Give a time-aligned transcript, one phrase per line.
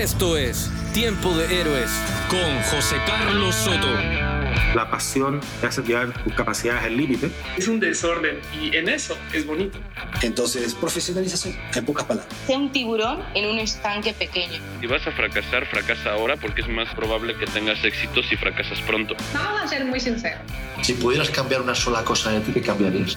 [0.00, 1.90] Esto es Tiempo de Héroes
[2.28, 3.88] con José Carlos Soto.
[4.74, 7.30] La pasión te hace llevar tus capacidades al límite.
[7.56, 9.78] Es un desorden y en eso es bonito.
[10.20, 12.36] Entonces, profesionalización, en pocas palabras.
[12.46, 14.60] Sea un tiburón en un estanque pequeño.
[14.80, 18.78] Si vas a fracasar, fracasa ahora porque es más probable que tengas éxito si fracasas
[18.82, 19.16] pronto.
[19.32, 20.42] Vamos a ser muy sinceros.
[20.82, 23.16] Si pudieras cambiar una sola cosa de ti, ¿qué cambiarías?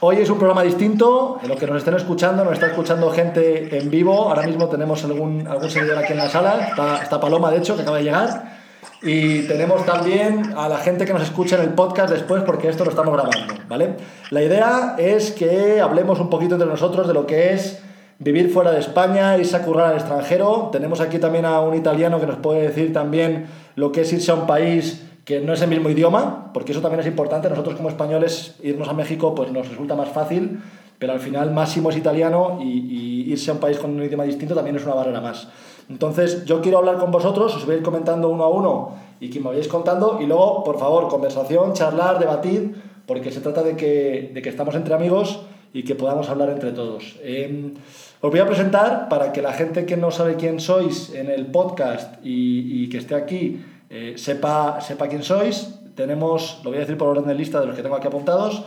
[0.00, 3.78] Hoy es un programa distinto, en lo que nos estén escuchando, nos está escuchando gente
[3.78, 7.50] en vivo, ahora mismo tenemos algún, algún seguidor aquí en la sala, está, está Paloma
[7.50, 8.58] de hecho, que acaba de llegar,
[9.00, 12.84] y tenemos también a la gente que nos escucha en el podcast después, porque esto
[12.84, 13.94] lo estamos grabando, ¿vale?
[14.28, 17.80] La idea es que hablemos un poquito entre nosotros de lo que es
[18.18, 20.68] vivir fuera de España, irse a currar al extranjero.
[20.72, 24.30] Tenemos aquí también a un italiano que nos puede decir también lo que es irse
[24.30, 27.50] a un país que no es el mismo idioma, porque eso también es importante.
[27.50, 30.60] Nosotros como españoles irnos a México pues nos resulta más fácil,
[31.00, 34.54] pero al final Máximo es italiano y, irse a un país con un idioma distinto
[34.54, 35.48] también es una barrera más.
[35.90, 39.28] Entonces yo quiero hablar con vosotros, os voy a ir comentando uno a uno y
[39.28, 43.74] que me vayáis contando y luego, por favor, conversación, charlar, debatir, porque se trata de
[43.74, 45.40] que, de que estamos entre amigos
[45.74, 47.16] y que podamos hablar entre todos.
[47.20, 47.74] Eh,
[48.20, 51.46] os voy a presentar para que la gente que no sabe quién sois en el
[51.46, 55.80] podcast y que esté aquí eh, sepa, sepa quién sois.
[55.94, 58.64] Tenemos, lo voy a decir por orden de lista de los que tengo aquí apuntados,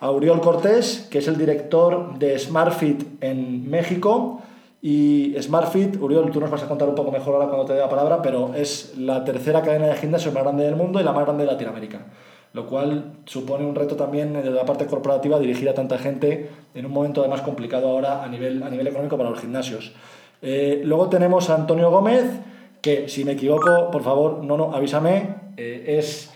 [0.00, 4.42] a Uriol Cortés, que es el director de SmartFit en México.
[4.80, 7.78] Y SmartFit, Uriol, tú nos vas a contar un poco mejor ahora cuando te dé
[7.78, 11.12] la palabra, pero es la tercera cadena de gimnasio más grande del mundo y la
[11.12, 12.00] más grande de Latinoamérica.
[12.52, 16.84] Lo cual supone un reto también de la parte corporativa dirigir a tanta gente en
[16.84, 19.92] un momento además complicado ahora a nivel, a nivel económico para los gimnasios.
[20.42, 22.24] Eh, luego tenemos a Antonio Gómez,
[22.82, 26.30] que si me equivoco, por favor, no, no, avísame, eh, es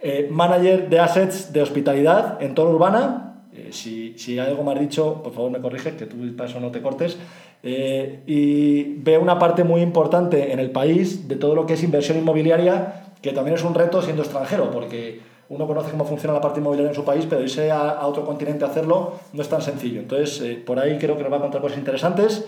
[0.00, 3.42] eh, manager de assets de hospitalidad en Toro Urbana.
[3.52, 6.70] Eh, si, si, algo más dicho, por favor me corriges, que tú para eso no
[6.70, 7.18] te cortes.
[7.62, 11.82] Eh, y ve una parte muy importante en el país de todo lo que es
[11.82, 16.40] inversión inmobiliaria, que también es un reto siendo extranjero, porque uno conoce cómo funciona la
[16.40, 19.48] parte inmobiliaria en su país, pero irse a, a otro continente a hacerlo no es
[19.48, 20.00] tan sencillo.
[20.00, 22.46] Entonces, eh, por ahí creo que nos va a contar cosas interesantes.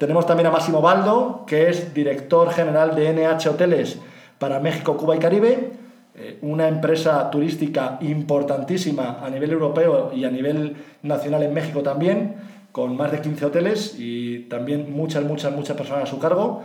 [0.00, 3.98] Tenemos también a Máximo Baldo, que es director general de NH Hoteles
[4.38, 5.72] para México, Cuba y Caribe,
[6.14, 12.36] eh, una empresa turística importantísima a nivel europeo y a nivel nacional en México también,
[12.72, 16.62] con más de 15 hoteles y también muchas, muchas, muchas personas a su cargo.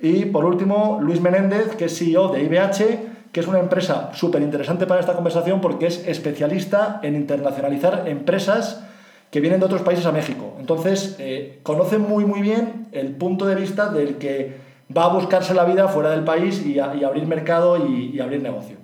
[0.00, 4.40] Y por último, Luis Menéndez, que es CEO de IBH, que es una empresa súper
[4.40, 8.84] interesante para esta conversación porque es especialista en internacionalizar empresas
[9.30, 10.54] que vienen de otros países a México.
[10.58, 14.56] Entonces, eh, conoce muy, muy bien el punto de vista del que
[14.96, 18.76] va a buscarse la vida fuera del país y, a, abrir mercado y, abrir negocio.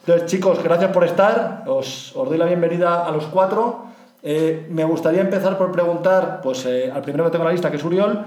[0.00, 1.62] Entonces, chicos, gracias por estar.
[1.66, 3.84] Os, os doy la bienvenida a los cuatro.
[4.24, 7.70] Eh, me gustaría empezar por preguntar pues, eh, al primero que tengo en la lista,
[7.70, 8.24] que es Uriol.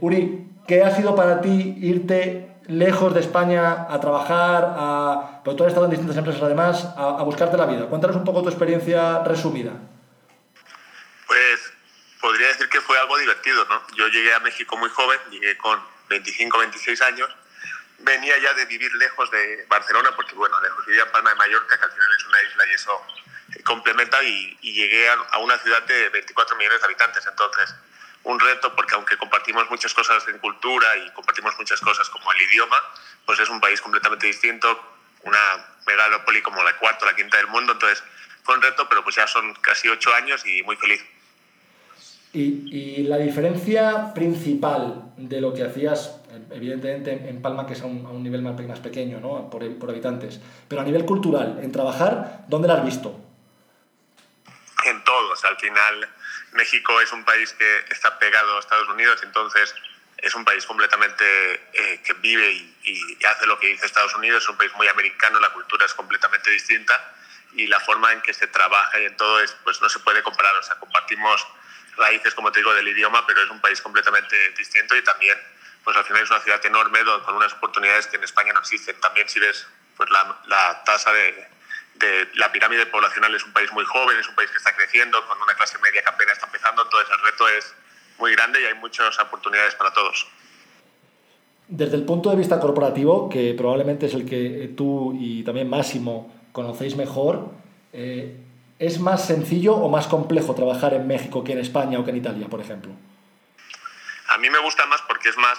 [0.00, 5.64] Uri, ¿qué ha sido para ti irte lejos de España a trabajar, a, porque tú
[5.64, 7.86] has estado en distintas empresas además, a, a buscarte la vida?
[7.86, 9.72] Cuéntanos un poco tu experiencia resumida.
[11.28, 11.72] Pues
[12.20, 13.86] podría decir que fue algo divertido, ¿no?
[13.94, 17.30] Yo llegué a México muy joven, llegué con 25, 26 años.
[17.98, 21.78] Venía ya de vivir lejos de Barcelona, porque bueno, lejos vivía en Palma de Mallorca,
[21.78, 23.06] que al final es una isla y eso
[23.64, 27.26] complementa, y, y llegué a, a, una ciudad de 24 millones de habitantes.
[27.26, 27.74] Entonces,
[28.22, 32.40] un reto, porque aunque compartimos muchas cosas en cultura y compartimos muchas cosas como el
[32.42, 32.76] idioma,
[33.26, 37.48] pues es un país completamente distinto, una megalópoli como la cuarta o la quinta del
[37.48, 37.72] mundo.
[37.72, 38.02] Entonces,
[38.44, 41.04] fue un reto, pero pues ya son casi ocho años y muy feliz.
[42.32, 47.86] Y, y, la diferencia principal de lo que hacías, evidentemente en Palma, que es a
[47.86, 49.48] un, a un nivel más, más pequeño, ¿no?
[49.48, 50.38] por, por, habitantes,
[50.68, 53.18] pero a nivel cultural, en trabajar, ¿dónde la has visto?
[54.84, 55.42] En todos.
[55.46, 56.08] Al final,
[56.52, 59.74] México es un país que está pegado a Estados Unidos, entonces
[60.18, 61.24] es un país completamente
[61.54, 64.88] eh, que vive y, y, hace lo que dice Estados Unidos, es un país muy
[64.88, 67.14] americano, la cultura es completamente distinta
[67.54, 70.22] y la forma en que se trabaja y en todo es, pues no se puede
[70.22, 71.46] comparar, o sea, compartimos
[71.98, 75.36] raíces, como te digo, del idioma, pero es un país completamente distinto y también,
[75.84, 78.98] pues al final es una ciudad enorme con unas oportunidades que en España no existen.
[79.00, 79.66] También si ves
[79.96, 81.34] pues la, la tasa de,
[81.96, 85.18] de, la pirámide poblacional es un país muy joven, es un país que está creciendo,
[85.26, 87.74] con una clase media que apenas está empezando, entonces el reto es
[88.18, 90.26] muy grande y hay muchas oportunidades para todos.
[91.66, 96.34] Desde el punto de vista corporativo, que probablemente es el que tú y también Máximo
[96.52, 97.50] conocéis mejor,
[97.92, 98.36] eh,
[98.78, 102.18] ¿Es más sencillo o más complejo trabajar en México que en España o que en
[102.18, 102.92] Italia, por ejemplo?
[104.28, 105.58] A mí me gusta más porque es más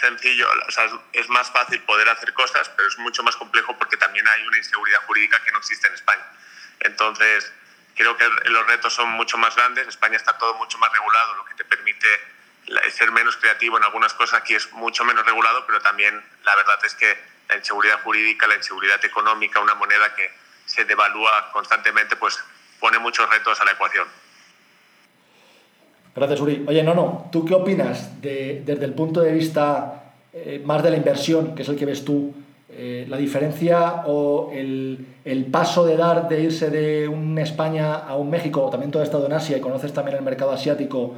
[0.00, 3.96] sencillo, o sea, es más fácil poder hacer cosas, pero es mucho más complejo porque
[3.96, 6.24] también hay una inseguridad jurídica que no existe en España.
[6.80, 7.52] Entonces,
[7.96, 9.88] creo que los retos son mucho más grandes.
[9.88, 12.06] España está todo mucho más regulado, lo que te permite
[12.90, 14.40] ser menos creativo en algunas cosas.
[14.40, 17.18] Aquí es mucho menos regulado, pero también la verdad es que
[17.48, 22.38] la inseguridad jurídica, la inseguridad económica, una moneda que se devalúa constantemente, pues
[22.80, 24.06] pone muchos retos a la ecuación.
[26.14, 26.64] Gracias, Uri.
[26.68, 30.90] Oye, no, no, ¿tú qué opinas de, desde el punto de vista eh, más de
[30.90, 32.32] la inversión, que es el que ves tú,
[32.68, 38.16] eh, la diferencia o el, el, paso de dar de irse de un España a
[38.16, 41.14] un México, o también todo estado en Asia y conoces también el mercado asiático,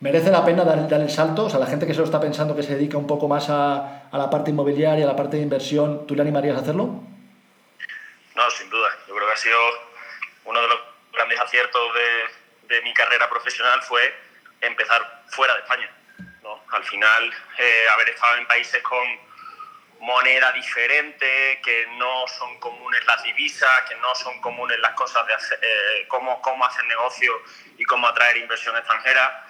[0.00, 1.46] ¿merece la pena dar, dar, el salto?
[1.46, 3.50] O sea, la gente que se lo está pensando que se dedica un poco más
[3.50, 7.00] a, a la parte inmobiliaria, a la parte de inversión, ¿tú le animarías a hacerlo?
[8.38, 8.96] No, sin duda.
[9.08, 9.58] Yo creo que ha sido
[10.44, 10.80] uno de los
[11.12, 14.16] grandes aciertos de, de mi carrera profesional fue
[14.60, 15.90] empezar fuera de España.
[16.44, 16.64] ¿no?
[16.70, 19.08] Al final, eh, haber estado en países con
[19.98, 25.34] moneda diferente, que no son comunes las divisas, que no son comunes las cosas de
[25.34, 27.42] hacer, eh, cómo, cómo hacer negocio
[27.76, 29.47] y cómo atraer inversión extranjera,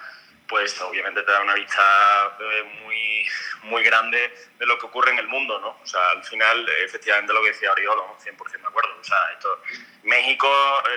[0.49, 3.25] pues obviamente te da una vista eh, muy,
[3.63, 5.79] muy grande de lo que ocurre en el mundo, ¿no?
[5.81, 8.97] O sea, al final, efectivamente, lo que decía Oriolo, 100% de acuerdo.
[8.99, 9.61] O sea, esto,
[10.03, 10.49] México,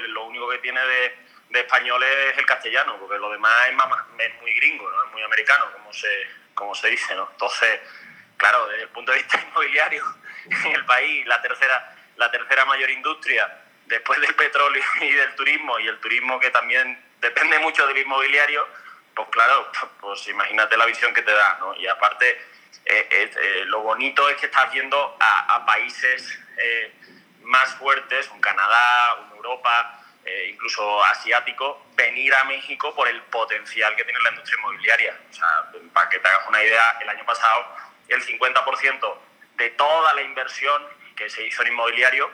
[0.09, 3.55] lo único que tiene de de español es el castellano, porque lo demás
[4.19, 5.05] es, muy gringo, ¿no?
[5.05, 6.09] es muy americano, como se,
[6.55, 7.15] como se dice.
[7.15, 7.29] ¿no?
[7.31, 7.81] Entonces,
[8.37, 10.05] claro, desde el punto de vista inmobiliario,
[10.47, 15.79] en el país, la tercera, la tercera mayor industria, después del petróleo y del turismo,
[15.79, 18.67] y el turismo que también depende mucho del inmobiliario,
[19.15, 19.71] pues claro,
[20.01, 21.57] pues imagínate la visión que te da.
[21.61, 21.75] ¿no?
[21.77, 22.31] Y aparte,
[22.85, 26.39] eh, eh, eh, lo bonito es que estás viendo a, países
[27.43, 30.01] más fuertes, un Canadá, un Europa,
[30.49, 35.21] incluso asiático, venir a México por el potencial que tiene la industria inmobiliaria.
[35.31, 35.49] O sea,
[35.93, 37.67] para que te hagas una idea, el año pasado
[38.09, 39.19] el 50%
[39.57, 40.87] de toda la inversión
[41.17, 42.31] que se hizo en inmobiliario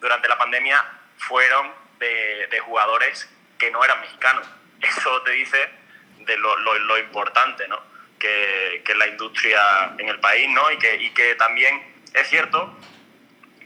[0.00, 0.84] durante la pandemia
[1.16, 4.46] fueron de, de jugadores que no eran mexicanos.
[4.80, 5.81] Eso te dice
[6.24, 7.80] de lo, lo, lo importante ¿no?
[8.18, 10.70] que, que, es la industria en el país ¿no?
[10.70, 12.76] y, que, y que también es cierto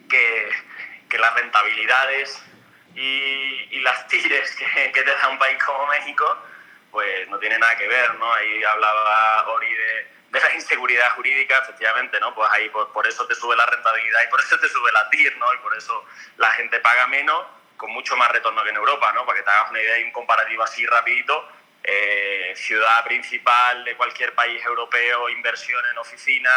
[0.09, 0.51] que,
[1.09, 2.43] que las rentabilidades
[2.95, 6.39] y, las tires que, te da un país como México,
[6.91, 8.33] pues no tiene nada que ver, ¿no?
[8.33, 12.35] Ahí hablaba Ori de, de la inseguridad jurídica, efectivamente, ¿no?
[12.35, 15.37] Pues ahí por, eso te sube la rentabilidad y por eso te sube la TIR,
[15.37, 15.53] ¿no?
[15.55, 16.05] Y por eso
[16.39, 19.27] la gente paga menos con mucho más retorno que en Europa, ¿no?
[19.27, 21.49] Para que te hagas una idea y un comparativo así rapidito,
[21.89, 26.51] eh, ciudad principal de cualquier país europeo, inversión en oficina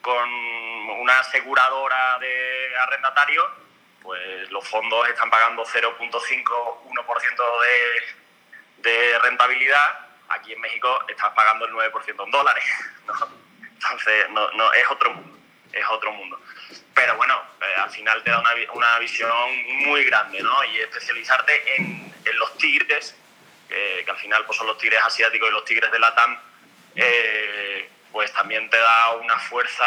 [0.00, 3.44] con una aseguradora de arrendatario,
[4.02, 7.60] pues los fondos están pagando 0.5-1%
[8.82, 12.64] de, de rentabilidad, aquí en México estás pagando el 9% en dólares.
[13.06, 13.14] ¿no?
[13.60, 15.38] Entonces, no, no, es otro mundo,
[15.72, 16.40] es otro mundo.
[16.94, 19.30] Pero bueno, eh, al final te da una, una, visión
[19.86, 20.64] muy grande, ¿no?
[20.64, 23.14] Y especializarte en, en los tigres,
[23.70, 26.38] eh, que al final pues, son los tigres asiáticos y los tigres de Latam,
[26.96, 29.84] eh, pues también te da una fuerza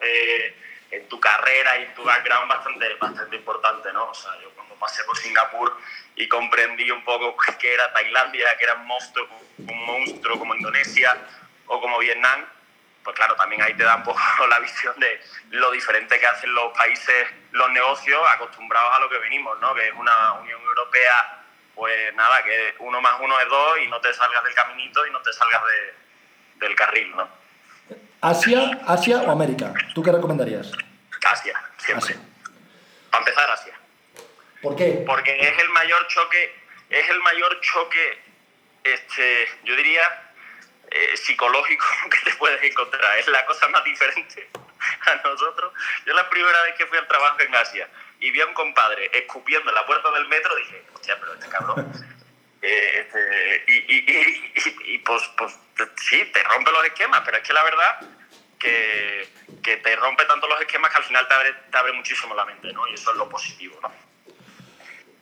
[0.00, 0.56] eh,
[0.90, 4.10] en tu carrera y en tu background bastante, bastante importante, ¿no?
[4.10, 5.76] O sea, yo cuando pasé por Singapur
[6.14, 9.26] y comprendí un poco qué era Tailandia, que era un monstruo,
[9.58, 11.16] un monstruo como Indonesia
[11.66, 12.46] o como Vietnam,
[13.02, 15.20] pues claro, también ahí te da un poco la visión de
[15.50, 19.74] lo diferente que hacen los países, los negocios, acostumbrados a lo que venimos, ¿no?
[19.74, 21.43] Que es una Unión Europea,
[21.74, 25.10] pues nada, que uno más uno es dos y no te salgas del caminito y
[25.10, 27.28] no te salgas de, del carril, ¿no?
[28.20, 29.74] ¿Asia, Asia o América?
[29.94, 30.72] ¿Tú qué recomendarías?
[31.24, 32.14] Asia, siempre.
[32.14, 32.22] Asia.
[33.10, 33.74] Para empezar, Asia.
[34.62, 35.04] ¿Por qué?
[35.06, 36.54] Porque es el mayor choque,
[36.88, 38.18] es el mayor choque,
[38.82, 40.32] este, yo diría,
[40.90, 43.18] eh, psicológico que te puedes encontrar.
[43.18, 44.48] Es la cosa más diferente
[45.06, 45.72] a nosotros.
[46.06, 47.88] Yo la primera vez que fui al trabajo en Asia
[48.24, 51.48] y vi a un compadre escupiendo en la puerta del metro, dije, hostia, pero este
[51.48, 51.92] cabrón...
[52.66, 55.52] Eh, este, y, y, y, y, pues, pues
[55.96, 58.00] sí, te rompe los esquemas, pero es que la verdad
[58.58, 59.28] que,
[59.62, 62.46] que te rompe tanto los esquemas que al final te abre, te abre muchísimo la
[62.46, 62.88] mente, ¿no?
[62.88, 63.90] Y eso es lo positivo, ¿no?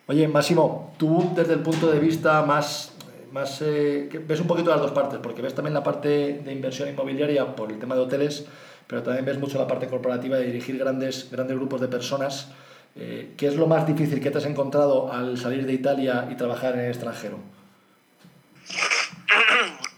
[0.06, 2.96] Oye, Máximo, tú desde el punto de vista más,
[3.32, 6.88] más eh, ves un poquito las dos partes, porque ves también la parte de inversión
[6.88, 8.46] inmobiliaria por el tema de hoteles,
[8.86, 12.52] pero también ves mucho la parte corporativa de dirigir grandes, grandes grupos de personas.
[12.96, 16.36] Eh, ¿Qué es lo más difícil que te has encontrado al salir de Italia y
[16.36, 17.38] trabajar en el extranjero?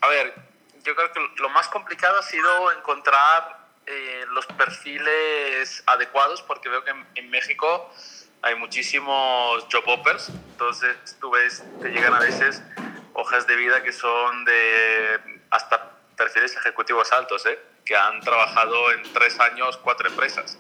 [0.01, 0.35] A ver,
[0.85, 6.85] yo creo que lo más complicado ha sido encontrar eh, los perfiles adecuados, porque veo
[6.85, 7.91] que en, en, México
[8.43, 12.63] hay muchísimos job offers, entonces tú ves, te llegan a veces
[13.15, 17.59] hojas de vida que son de hasta perfiles ejecutivos altos, ¿eh?
[17.85, 20.59] que han trabajado en tres años cuatro empresas.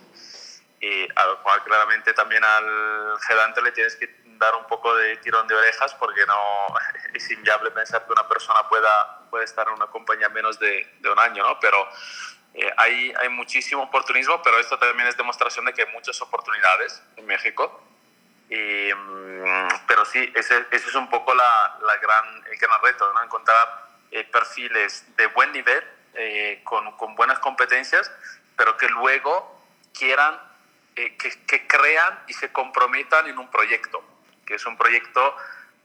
[0.84, 5.16] Y a lo cual claramente también al gerente le tienes que dar un poco de
[5.18, 6.66] tirón de orejas porque no
[7.14, 11.10] es inviable pensar que una persona pueda, puede estar en una compañía menos de, de
[11.10, 11.58] un año, ¿no?
[11.58, 11.88] Pero
[12.54, 17.02] eh, hay, hay muchísimo oportunismo, pero esto también es demostración de que hay muchas oportunidades
[17.16, 17.82] en México.
[18.48, 23.12] Y, mm, pero sí, ese, ese, es un poco la, la gran, el gran reto,
[23.12, 23.22] ¿no?
[23.22, 25.82] encontrar eh, perfiles de buen nivel,
[26.14, 28.12] eh, con, con, buenas competencias,
[28.56, 29.60] pero que luego
[29.92, 30.38] quieran,
[30.96, 34.02] eh, que, que crean y se comprometan en un proyecto,
[34.46, 35.36] que es un proyecto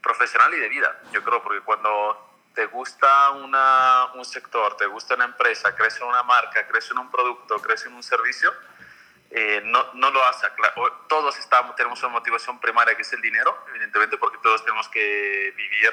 [0.02, 1.00] profesional y de vida.
[1.12, 6.08] Yo creo, porque cuando te gusta una, un sector, te gusta una empresa, crees en
[6.08, 8.52] una marca, crees en un producto, crees en un servicio,
[9.30, 10.48] eh, no, no, lo hace.
[11.08, 15.54] Todos estamos, tenemos una motivación primaria que es el dinero, evidentemente, porque todos tenemos que
[15.56, 15.90] vivir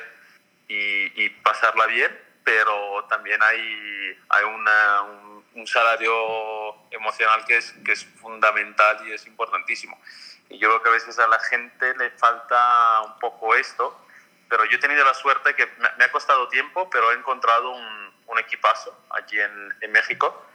[0.68, 5.26] y, y pasarla bien, pero también hay, hay una, un,
[5.58, 6.14] un, salario
[6.92, 10.00] emocional que es, que es fundamental y es importantísimo.
[10.50, 14.08] Y yo creo que a veces a la gente le falta un poco esto
[14.50, 18.14] pero yo he tenido la suerte que me ha costado tiempo, pero he encontrado un,
[18.28, 20.46] un equipazo aquí en, en, México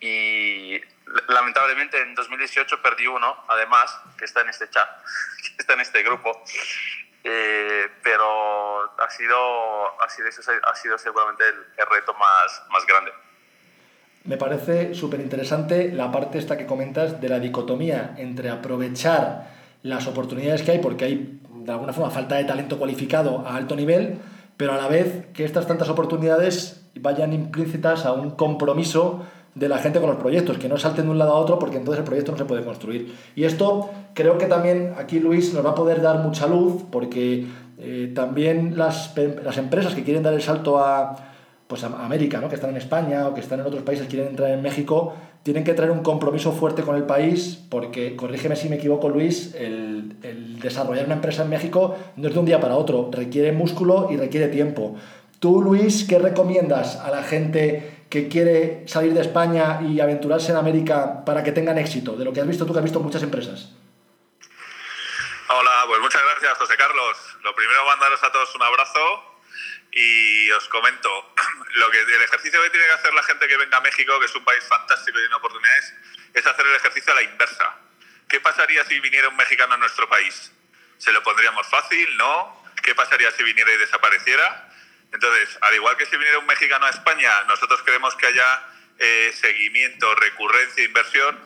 [0.00, 0.80] y
[1.28, 4.88] lamentablemente en 2018 perdí uno, además, que está en este chat,
[5.56, 6.42] que está en este grupo,
[7.22, 10.28] eh, pero ha sido, ha sido,
[10.64, 13.12] ha sido seguramente el, el reto más, más grande.
[14.30, 19.48] Me parece súper interesante la parte esta que comentas de la dicotomía entre aprovechar
[19.82, 23.74] las oportunidades que hay, porque hay de alguna forma falta de talento cualificado a alto
[23.74, 24.18] nivel,
[24.56, 29.24] pero a la vez que estas tantas oportunidades vayan implícitas a un compromiso
[29.56, 31.78] de la gente con los proyectos, que no salten de un lado a otro porque
[31.78, 33.12] entonces el proyecto no se puede construir.
[33.34, 37.48] Y esto creo que también aquí Luis nos va a poder dar mucha luz porque
[37.78, 41.29] eh, también las, las, empresas que quieren dar el salto a,
[41.70, 42.48] pues América, ¿no?
[42.48, 45.62] que están en España o que están en otros países, quieren entrar en México, tienen
[45.62, 50.16] que traer un compromiso fuerte con el país, porque, corrígeme si me equivoco Luis, el,
[50.24, 54.08] el, desarrollar una empresa en México no es de un día para otro, requiere músculo
[54.10, 54.96] y requiere tiempo.
[55.38, 60.58] Tú, Luis, ¿qué recomiendas a la gente que quiere salir de España y aventurarse en
[60.58, 62.16] América para que tengan éxito?
[62.16, 63.70] De lo que has visto tú, que has visto muchas empresas.
[65.48, 67.16] Hola, pues muchas gracias, José Carlos.
[67.44, 69.29] Lo primero, mandaros a todos un abrazo
[69.92, 71.34] y os comento,
[71.74, 74.26] lo que el ejercicio que tiene que hacer la gente que venga a México, que
[74.26, 75.94] es un país fantástico y tiene oportunidades,
[76.34, 77.76] es hacer el ejercicio a la inversa.
[78.28, 80.52] ¿Qué pasaría si viniera un mexicano a nuestro país?
[80.98, 82.16] ¿Se lo pondríamos fácil?
[82.16, 82.64] ¿No?
[82.82, 84.68] ¿Qué pasaría si viniera y desapareciera?
[85.12, 88.62] Entonces, al igual que si viniera un mexicano a España, nosotros queremos que haya
[88.98, 91.36] eh, seguimiento, recurrencia, inversión,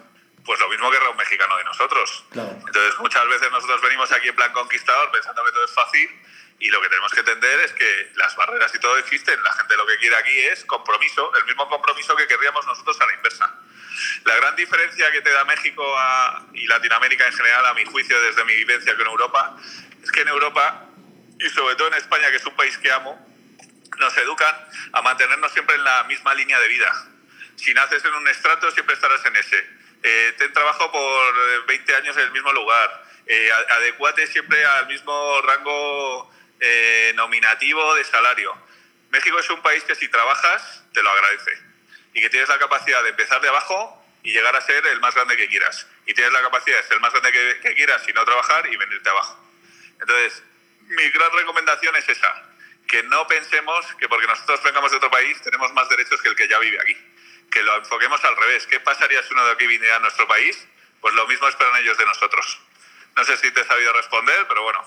[0.45, 2.27] pues lo mismo querrá un mexicano de nosotros.
[2.33, 2.51] Claro.
[2.51, 6.24] Entonces, muchas veces nosotros venimos aquí en plan conquistador pensando que todo es fácil
[6.59, 9.43] y lo que tenemos que entender es que las barreras y todo existen.
[9.43, 13.07] La gente lo que quiere aquí es compromiso, el mismo compromiso que querríamos nosotros a
[13.07, 13.55] la inversa.
[14.25, 18.21] La gran diferencia que te da México a, y Latinoamérica en general, a mi juicio,
[18.23, 19.57] desde mi vivencia con Europa,
[20.03, 20.87] es que en Europa,
[21.39, 23.19] y sobre todo en España, que es un país que amo,
[23.99, 24.55] nos educan
[24.93, 26.93] a mantenernos siempre en la misma línea de vida.
[27.57, 29.85] Si naces en un estrato, siempre estarás en ese.
[30.03, 33.05] Eh, ten trabajo por 20 años en el mismo lugar.
[33.27, 38.57] Eh, adecuate siempre al mismo rango eh, nominativo de salario.
[39.11, 41.53] México es un país que si trabajas, te lo agradece.
[42.15, 45.15] Y que tienes la capacidad de empezar de abajo y llegar a ser el más
[45.15, 45.87] grande que quieras.
[46.07, 48.67] Y tienes la capacidad de ser el más grande que, que quieras y no trabajar
[48.67, 49.39] y venirte abajo.
[50.01, 50.43] Entonces,
[50.81, 52.43] mi gran recomendación es esa.
[52.87, 56.37] Que no pensemos que porque nosotros vengamos de otro país tenemos más derechos que el
[56.37, 56.97] que ya vive aquí.
[57.51, 58.67] Que lo enfoquemos al revés.
[58.67, 60.67] ¿Qué pasaría si uno de aquí viniera a nuestro país?
[61.01, 62.61] Pues lo mismo esperan ellos de nosotros.
[63.17, 64.83] No sé si te he sabido responder, pero bueno,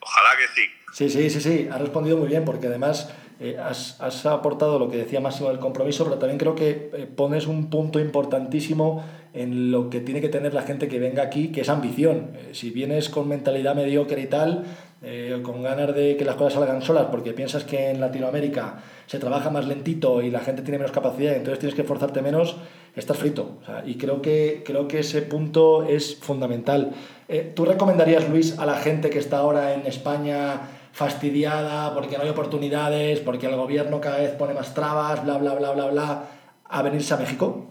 [0.00, 0.68] ojalá que sí.
[0.92, 4.90] Sí, sí, sí, sí, ha respondido muy bien porque además eh, has, has, aportado lo
[4.90, 9.70] que decía Máximo del compromiso, pero también creo que eh, pones un punto importantísimo en
[9.70, 12.32] lo que tiene que tener la gente que venga aquí, que es ambición.
[12.34, 14.64] Eh, si vienes con mentalidad mediocre y tal,
[15.02, 19.18] eh, con ganas de que las cosas salgan solas, porque piensas que en Latinoamérica se
[19.18, 22.56] trabaja más lentito y la gente tiene menos capacidad, entonces tienes que esforzarte menos,
[22.94, 23.58] estás frito.
[23.86, 26.92] Y creo que, creo que ese punto es fundamental.
[27.32, 32.24] Eh, ¿Tú recomendarías, Luis, a la gente que está ahora en España fastidiada porque no
[32.24, 36.24] hay oportunidades, porque el gobierno cada vez pone más trabas, bla, bla, bla, bla, bla,
[36.68, 37.70] a venirse a México?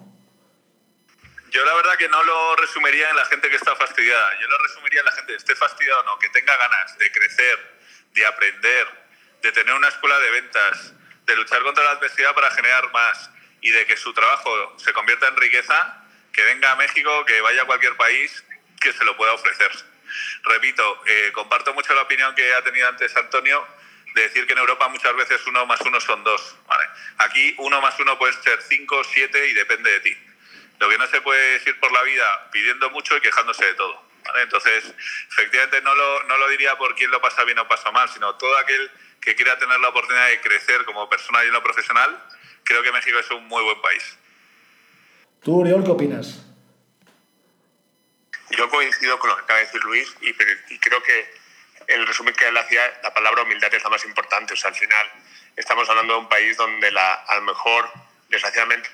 [1.51, 4.39] Yo la verdad que no lo resumiría en la gente que está fastidiada.
[4.39, 7.11] Yo lo resumiría en la gente que esté fastidiada o no, que tenga ganas de
[7.11, 7.59] crecer,
[8.13, 8.87] de aprender,
[9.41, 10.93] de tener una escuela de ventas,
[11.25, 15.27] de luchar contra la adversidad para generar más y de que su trabajo se convierta
[15.27, 18.45] en riqueza, que venga a México, que vaya a cualquier país
[18.79, 19.71] que se lo pueda ofrecer.
[20.43, 23.65] Repito, eh, comparto mucho la opinión que ha tenido antes Antonio.
[24.15, 26.55] de decir que en Europa muchas veces uno más uno son dos.
[27.19, 30.17] Aquí uno más uno puede ser cinco, siete y depende de ti.
[30.79, 33.74] Lo que no se puede es ir por la vida pidiendo mucho y quejándose de
[33.75, 34.01] todo.
[34.41, 34.83] Entonces,
[35.31, 38.36] efectivamente, no lo, no lo diría por quién lo pasa bien o pasa mal, sino
[38.36, 38.89] todo aquel
[39.21, 42.17] que quiera tener la oportunidad de crecer como persona y en lo profesional,
[42.63, 44.17] creo que México es un muy buen país.
[45.43, 46.48] ¿Tú, Oriol, qué opinas?
[48.59, 51.33] Yo coincido con lo que acaba de decir Luis y, y creo que
[51.87, 54.53] el resumen que él hacía, la palabra humildad es la más importante.
[54.53, 55.09] O sea, al final
[55.55, 57.89] estamos hablando de un país donde la, a lo mejor,
[58.27, 58.89] desgraciadamente,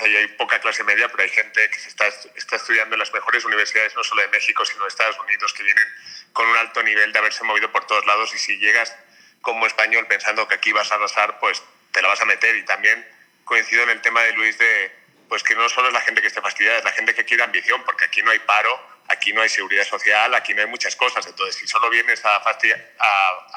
[0.00, 3.44] hay poca clase media, pero hay gente que se está, está estudiando en las mejores
[3.44, 5.88] universidades, no solo de México, sino de Estados Unidos, que vienen
[6.32, 8.96] con un alto nivel de haberse movido por todos lados y si llegas
[9.42, 12.54] como español pensando que aquí vas a arrasar, pues te la vas a meter.
[12.54, 13.04] Y también
[13.42, 15.00] coincido en el tema de Luis de
[15.30, 17.44] pues que no solo es la gente que esté fastidiada, es la gente que quiere
[17.44, 20.96] ambición, porque aquí no hay paro, aquí no hay seguridad social, aquí no hay muchas
[20.96, 21.26] cosas.
[21.26, 22.40] Entonces, si solo vienes a,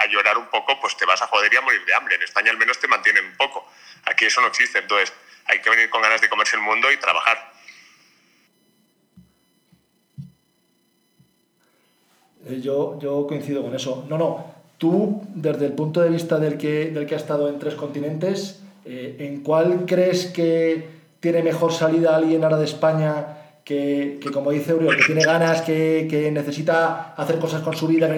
[0.09, 2.15] llorar un poco, pues te vas a joder y a morir de hambre.
[2.15, 3.67] En España al menos te mantienen un poco.
[4.05, 4.79] Aquí eso no existe.
[4.79, 5.13] Entonces,
[5.45, 7.51] hay que venir con ganas de comerse el mundo y trabajar.
[12.45, 14.05] Eh, yo, yo coincido con eso.
[14.09, 14.53] No, no.
[14.77, 18.59] Tú, desde el punto de vista del que, del que ha estado en tres continentes,
[18.85, 20.89] eh, ¿en cuál crees que
[21.21, 25.61] tiene mejor salida alguien ahora de España que, que como dice Uriol, que tiene ganas,
[25.61, 28.09] que, que, necesita hacer cosas con su vida,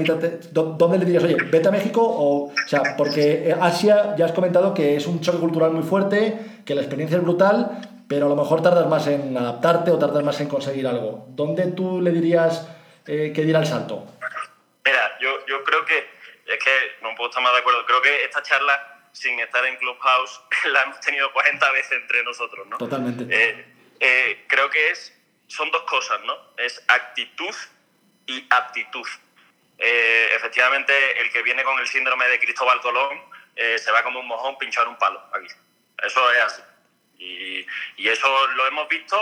[0.52, 2.02] ¿dónde le dirías, oye, vete a México?
[2.02, 6.38] O, o sea, porque Asia ya has comentado que es un choque cultural muy fuerte,
[6.66, 10.24] que la experiencia es brutal, pero a lo mejor tardas más en adaptarte o tardas
[10.24, 11.26] más en conseguir algo.
[11.30, 12.68] ¿Dónde tú le dirías
[13.06, 14.06] eh, que diera el salto?
[14.84, 18.24] Mira, yo, yo creo que, es que no puedo estar más de acuerdo, creo que
[18.24, 22.78] esta charla sin estar en Clubhouse, la hemos tenido 40 veces entre nosotros, ¿no?
[22.78, 23.26] Totalmente.
[23.30, 23.66] Eh,
[24.00, 25.15] eh, creo que es,
[25.48, 26.38] son dos cosas, ¿no?
[26.58, 27.56] Es actitud
[28.28, 29.08] y aptitud.
[29.78, 33.22] Eh, efectivamente, el que viene con el síndrome de Cristóbal Colón
[33.56, 35.48] se va como un mojón pinchar un palo aquí.
[36.04, 36.62] Eso es así.
[37.18, 37.66] Y,
[38.10, 39.18] eso lo hemos visto.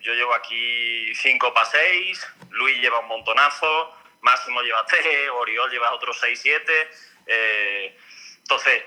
[0.00, 5.92] yo llevo aquí 5 para 6, Luis lleva un montonazo, Máximo lleva 3, Oriol lleva
[5.92, 6.90] otros 6, 7.
[8.38, 8.84] Entonces,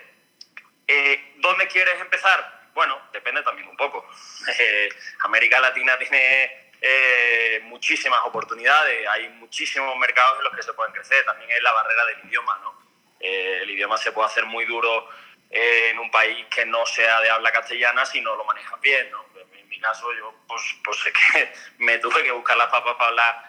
[0.87, 2.58] eh, ¿dónde quieres empezar?
[2.79, 4.07] Bueno, depende también un poco.
[4.57, 4.89] Eh,
[5.25, 11.25] América Latina tiene eh, muchísimas oportunidades, hay muchísimos mercados en los que se pueden crecer,
[11.25, 12.79] también es la barrera del idioma, ¿no?
[13.19, 15.09] el idioma se puede hacer muy duro
[15.49, 19.25] en un país que no sea de habla castellana si no lo manejas bien, ¿no?
[19.35, 23.09] En mi caso, yo pues, pues es que me tuve que buscar las papas para
[23.09, 23.43] hablar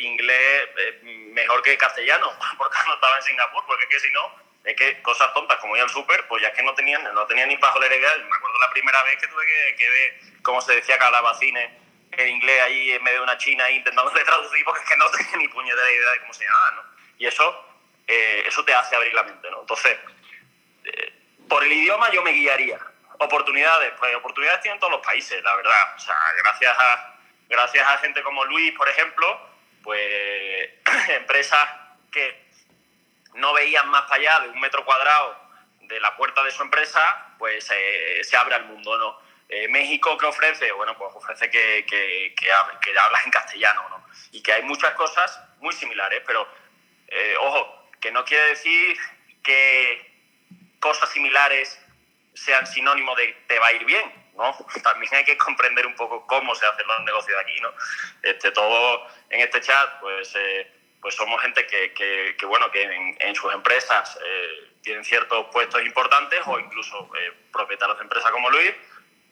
[0.00, 0.68] inglés
[1.02, 5.02] mejor que castellano, porque no estaba en Singapur, porque es que si no, es que
[5.02, 7.56] cosas tontas como ir al súper, pues ya es que no tenían, no tenía ni
[7.56, 8.16] para joder idea.
[8.16, 11.70] Me acuerdo la primera vez que tuve que, que ver cómo se decía calabacines
[12.12, 15.10] en inglés ahí en medio de una china ahí intentando traducir porque es que no
[15.10, 16.82] tenía ni puñetera idea de cómo se llamaba, ¿no?
[17.18, 19.60] Y eso, eh, eso te hace abrir la mente, ¿no?
[19.60, 19.98] Entonces,
[20.84, 21.12] eh,
[21.48, 22.78] por el idioma yo me guiaría.
[23.18, 25.94] Oportunidades, pues oportunidades tienen todos los países, la verdad.
[25.96, 27.14] O sea, gracias a,
[27.48, 29.48] gracias a gente como Luis, por ejemplo,
[29.82, 30.70] pues
[31.08, 31.68] empresas
[32.10, 32.41] que
[33.34, 35.36] no veían más para allá de un metro cuadrado
[35.80, 39.18] de la puerta de su empresa, pues eh, se abre al mundo, ¿no?
[39.48, 40.72] Eh, México, ¿qué ofrece?
[40.72, 44.06] Bueno, pues ofrece que, que, que, hablas en castellano, ¿no?
[44.30, 46.48] Y que hay muchas cosas muy similares, pero,
[47.08, 48.96] eh, ojo, que no quiere decir
[49.42, 50.10] que
[50.80, 51.78] cosas similares
[52.34, 54.56] sean sinónimo de te va a ir bien, ¿no?
[54.82, 57.74] También hay que comprender un poco cómo se hacen los negocios aquí, ¿no?
[58.22, 60.34] Este, todo en este chat, pues
[61.02, 66.40] pues somos gente que, que, bueno, que en, sus empresas eh, tienen ciertos puestos importantes
[66.46, 68.72] o incluso eh, propietarios de empresas como Luis,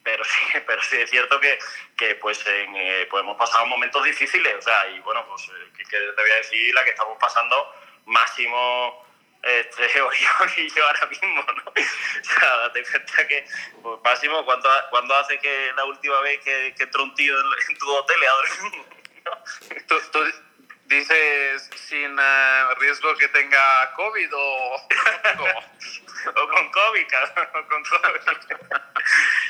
[0.03, 1.57] pero sí, pero sí es cierto que,
[1.95, 5.85] que pues, en, eh, pues hemos pasado momentos difíciles, o sea, y bueno, pues que,
[5.97, 7.73] te voy a decir la que estamos pasando
[8.05, 9.07] máximo
[9.41, 11.71] este, Orión y yo ahora mismo, ¿no?
[11.73, 13.45] O sea, date cuenta que,
[13.81, 17.77] pues, Máximo, ¿cuándo, ¿cuándo hace que la última vez que, que entró un tío en,
[17.77, 18.19] tu hotel
[19.87, 19.95] tú,
[20.91, 24.75] dices sin uh, riesgo que tenga COVID o,
[26.35, 27.07] o con COVID,
[27.55, 28.57] o con COVID.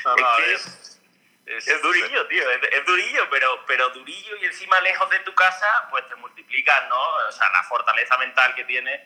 [0.04, 1.00] No, no, es,
[1.46, 5.34] es, es, durillo, tío, es, es, durillo, pero, pero durillo y encima lejos de tu
[5.34, 7.00] casa, pues te multiplicas, ¿no?
[7.28, 9.00] O sea, la fortaleza mental que tienes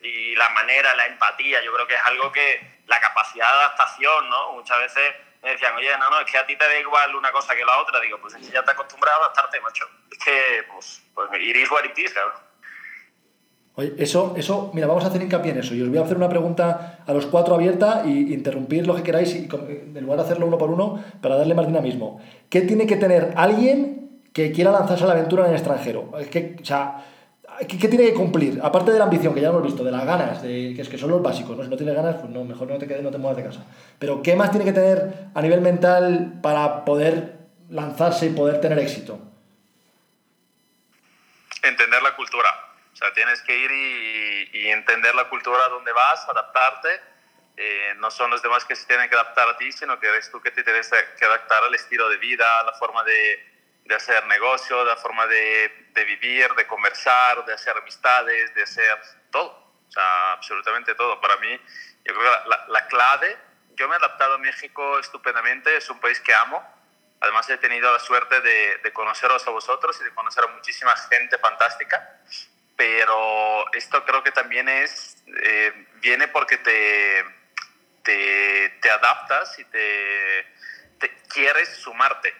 [0.00, 4.28] y la manera, la empatía, yo creo que es algo que, la capacidad de adaptación,
[4.28, 4.52] ¿no?
[4.52, 7.32] Muchas veces me decían, oye, no, no, es que a ti te da igual una
[7.32, 8.00] cosa que la otra.
[8.00, 9.84] Digo, pues es que ya te acostumbrado a adaptarte, macho.
[10.10, 12.52] Es que, pues, pues iris what it cabrón.
[13.74, 15.74] Oye, eso, eso, mira, vamos a hacer hincapié en eso.
[15.74, 19.02] Y os voy a hacer una pregunta a los cuatro abierta y interrumpir lo que
[19.02, 22.20] queráis, y, en lugar de hacerlo uno por uno, para darle más dinamismo.
[22.48, 26.10] ¿Qué tiene que tener alguien que quiera lanzarse a la aventura en el extranjero?
[26.18, 27.04] Es que, o sea,
[27.60, 28.60] ¿qué, tiene que cumplir?
[28.62, 30.98] Aparte de la ambición, que ya hemos visto, de las ganas, de, que es que
[30.98, 31.62] son los básicos, ¿no?
[31.62, 33.64] Si no tienes ganas, pues no, mejor no te quedes, no te muevas de casa.
[33.98, 37.38] Pero ¿qué más tiene que tener a nivel mental para poder
[37.68, 39.18] lanzarse y poder tener éxito?
[41.62, 42.48] Entender la cultura.
[42.92, 46.88] O sea, tienes que ir y, y entender la cultura donde vas, adaptarte.
[47.56, 50.30] Eh, no son los demás que se tienen que adaptar a ti, sino que eres
[50.30, 53.51] tú que te tienes que adaptar al estilo de vida, a la forma de,
[53.84, 58.62] de hacer negocio, de la forma de, de, vivir, de conversar, de hacer amistades, de
[58.62, 59.74] hacer todo.
[59.88, 61.20] O sea, absolutamente todo.
[61.20, 61.50] Para mí,
[62.04, 63.36] yo creo que la, la clave,
[63.74, 66.62] yo me he adaptado a México estupendamente, es un país que amo.
[67.20, 70.96] Además, he tenido la suerte de, de conoceros a vosotros y de conocer a muchísima
[70.96, 72.20] gente fantástica.
[72.76, 77.24] Pero esto creo que también es, eh, viene porque te,
[78.02, 80.46] te, te adaptas y te,
[80.98, 82.34] te quieres sumarte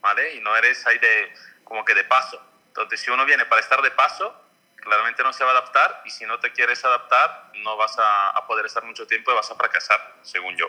[0.00, 0.34] ¿vale?
[0.34, 1.32] Y no eres ahí de,
[1.64, 2.40] como que de paso.
[2.68, 4.34] Entonces, si uno viene para estar de paso,
[4.76, 8.30] claramente no se va a adaptar y si no te quieres adaptar, no vas a,
[8.30, 10.66] a poder estar mucho tiempo y vas a fracasar, según yo.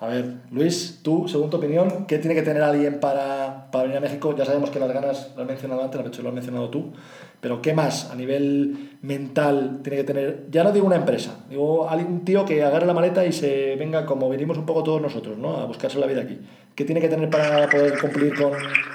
[0.00, 3.98] A ver, Luis, tú, según tu opinión, ¿qué tiene que tener alguien para, para venir
[3.98, 4.34] a México?
[4.36, 6.94] Ya sabemos que las ganas lo has mencionado antes, lo has mencionado tú,
[7.40, 10.46] pero ¿qué más a nivel mental tiene que tener?
[10.50, 14.06] Ya no digo una empresa, digo un tío que agarre la maleta y se venga
[14.06, 15.58] como venimos un poco todos nosotros, ¿no?
[15.58, 16.40] A buscarse la vida aquí.
[16.74, 18.52] ¿Qué tiene que tener para poder cumplir con,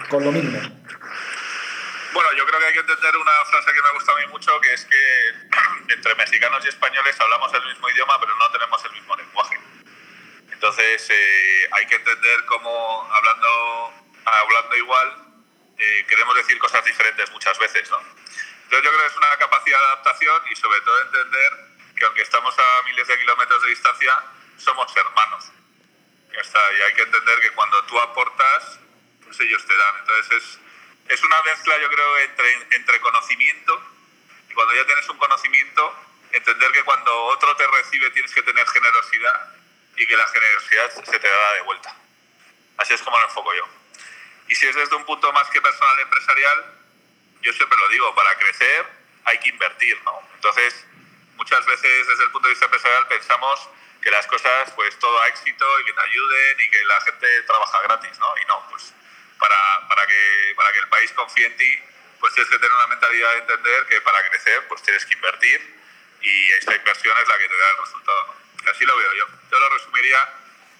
[0.09, 0.57] con lo mínimo?
[2.13, 4.51] Bueno, yo creo que hay que entender una frase que me gusta a mí mucho,
[4.61, 5.01] que es que
[5.93, 9.57] entre mexicanos y españoles hablamos el mismo idioma, pero no tenemos el mismo lenguaje.
[10.51, 12.69] Entonces eh, hay que entender cómo
[13.11, 15.23] hablando, hablando igual
[15.77, 17.97] eh, queremos decir cosas diferentes muchas veces, ¿no?
[17.99, 21.51] Entonces yo creo que es una capacidad de adaptación y sobre todo entender
[21.95, 24.23] que aunque estamos a miles de kilómetros de distancia,
[24.57, 25.51] somos hermanos.
[26.31, 28.79] Ya está, y hay que entender que cuando tú aportas,
[29.23, 29.95] pues ellos te dan.
[29.99, 30.59] Entonces es,
[31.09, 33.81] es una mezcla, yo creo, entre, entre conocimiento
[34.49, 35.95] y cuando ya tienes un conocimiento,
[36.31, 39.55] entender que cuando otro te recibe tienes que tener generosidad
[39.95, 41.95] y que la generosidad se te da de vuelta.
[42.77, 43.82] Así es como lo enfoco yo.
[44.53, 46.63] Y si es desde un punto más que personal empresarial,
[47.41, 48.85] yo siempre lo digo, para crecer
[49.25, 50.21] hay que invertir, ¿no?
[50.35, 50.85] Entonces,
[51.37, 53.67] muchas veces desde el punto de vista empresarial pensamos
[53.99, 57.41] que las cosas, pues todo a éxito y que te ayuden y que la gente
[57.41, 58.27] trabaja gratis, ¿no?
[58.43, 58.93] Y no, pues
[59.39, 61.79] para, para, que, para que el país confíe en ti,
[62.19, 65.81] pues tienes que tener una mentalidad de entender que para crecer, pues tienes que invertir
[66.21, 68.69] y esta inversión es la que te da el resultado, ¿no?
[68.69, 69.25] Así lo veo yo.
[69.49, 70.29] Yo lo resumiría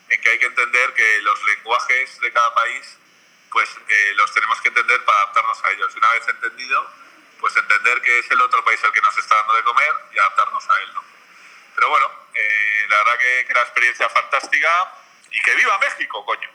[0.09, 2.99] en que hay que entender que los lenguajes de cada país,
[3.53, 5.93] pues eh, los tenemos que entender para adaptarnos a ellos.
[5.93, 6.91] Y una vez entendido,
[7.39, 10.19] pues entender que es el otro país el que nos está dando de comer y
[10.19, 11.03] adaptarnos a él, ¿no?
[11.75, 14.93] Pero bueno, eh, la verdad que, que la experiencia fantástica
[15.31, 16.49] y que viva México, coño.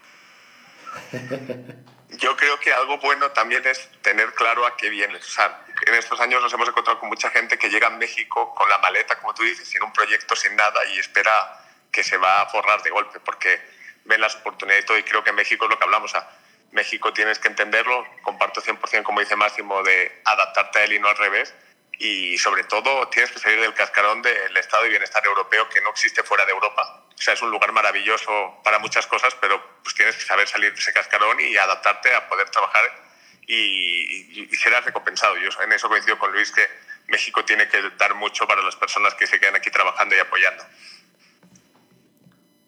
[2.11, 5.25] Yo creo que algo bueno también es tener claro a qué vienes.
[5.25, 8.55] O sea, en estos años nos hemos encontrado con mucha gente que llega a México
[8.55, 12.17] con la maleta, como tú dices, sin un proyecto, sin nada y espera que se
[12.17, 13.61] va a forrar de golpe porque
[14.05, 14.99] ven las oportunidades y todo.
[14.99, 16.11] Y creo que México es lo que hablamos.
[16.11, 16.29] O sea,
[16.73, 21.09] México tienes que entenderlo, comparto 100% como dice Máximo, de adaptarte a él y no
[21.09, 21.55] al revés.
[22.01, 25.91] Y sobre todo tienes que salir del cascarón del estado de bienestar europeo que no
[25.91, 27.05] existe fuera de Europa.
[27.13, 30.73] O sea, es un lugar maravilloso para muchas cosas, pero pues tienes que saber salir
[30.73, 32.85] de ese cascarón y adaptarte a poder trabajar
[33.47, 35.37] y, y, y serás recompensado.
[35.39, 36.69] Yo en eso coincido con Luis que
[37.09, 40.65] México tiene que dar mucho para las personas que se quedan aquí trabajando y apoyando.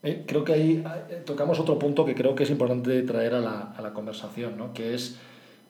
[0.02, 3.40] Eh, creo que ahí eh, tocamos otro punto que creo que es importante traer a
[3.40, 4.72] la, a la conversación, ¿no?
[4.72, 5.18] que es,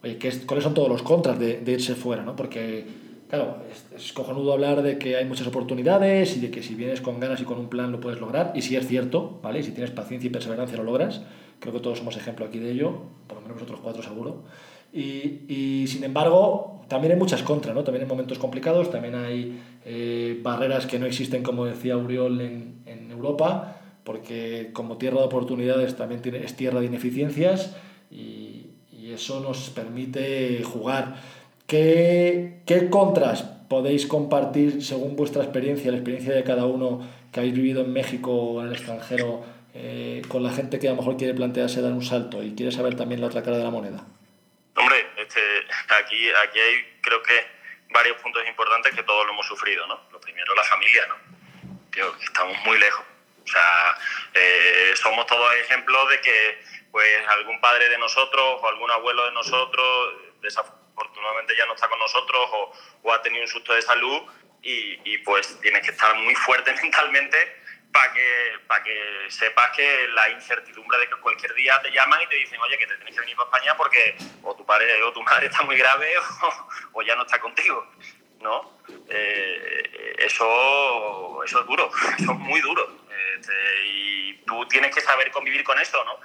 [0.04, 2.36] oye, que es, cuáles son todos los contras de, de irse fuera, ¿no?
[2.36, 2.86] porque
[3.28, 7.00] claro, es, es, cojonudo hablar de que hay muchas oportunidades y de que si vienes
[7.00, 9.60] con ganas y con un plan lo puedes lograr, y si es cierto, ¿vale?
[9.60, 11.22] Y si tienes paciencia y perseverancia lo logras,
[11.58, 14.42] creo que todos somos ejemplo aquí de ello, por lo menos nosotros cuatro seguro.
[14.92, 17.84] Y, y sin embargo, también hay muchas contras, ¿no?
[17.84, 22.82] También hay momentos complicados, también hay eh, barreras que no existen, como decía Uriol, en,
[22.86, 27.76] en Europa, porque como tierra de oportunidades también tiene, es tierra de ineficiencias
[28.10, 31.16] y, y eso nos permite jugar.
[31.66, 37.54] ¿Qué, ¿Qué contras podéis compartir según vuestra experiencia, la experiencia de cada uno que habéis
[37.54, 41.16] vivido en México o en el extranjero, eh, con la gente que a lo mejor
[41.16, 44.04] quiere plantearse dar un salto y quiere saber también la otra cara de la moneda?
[44.74, 45.40] Hombre, este,
[46.02, 47.34] aquí, aquí hay creo que
[47.94, 50.00] varios puntos importantes que todos lo hemos sufrido, ¿no?
[50.10, 51.14] Lo primero, la familia, ¿no?
[51.92, 53.04] Tío, estamos muy lejos.
[53.50, 53.98] O sea,
[54.34, 59.32] eh, somos todos ejemplos de que pues algún padre de nosotros o algún abuelo de
[59.32, 62.48] nosotros desafortunadamente ya no está con nosotros
[63.02, 64.22] o, ha tenido un susto de salud
[64.62, 67.56] y, pues tienes que estar muy fuerte mentalmente
[67.92, 72.26] para que, para que sepas que la incertidumbre de que cualquier día te llaman y
[72.28, 75.12] te dicen, oye, que te tienes que venir para España porque o tu padre o
[75.12, 76.14] tu madre está muy grave
[76.92, 77.84] o, ya no está contigo,
[78.40, 78.78] ¿no?
[79.08, 82.99] Eh, eso, eso es duro, eso es muy duro.
[83.36, 86.18] Este, y tú tienes que saber convivir con eso, ¿no?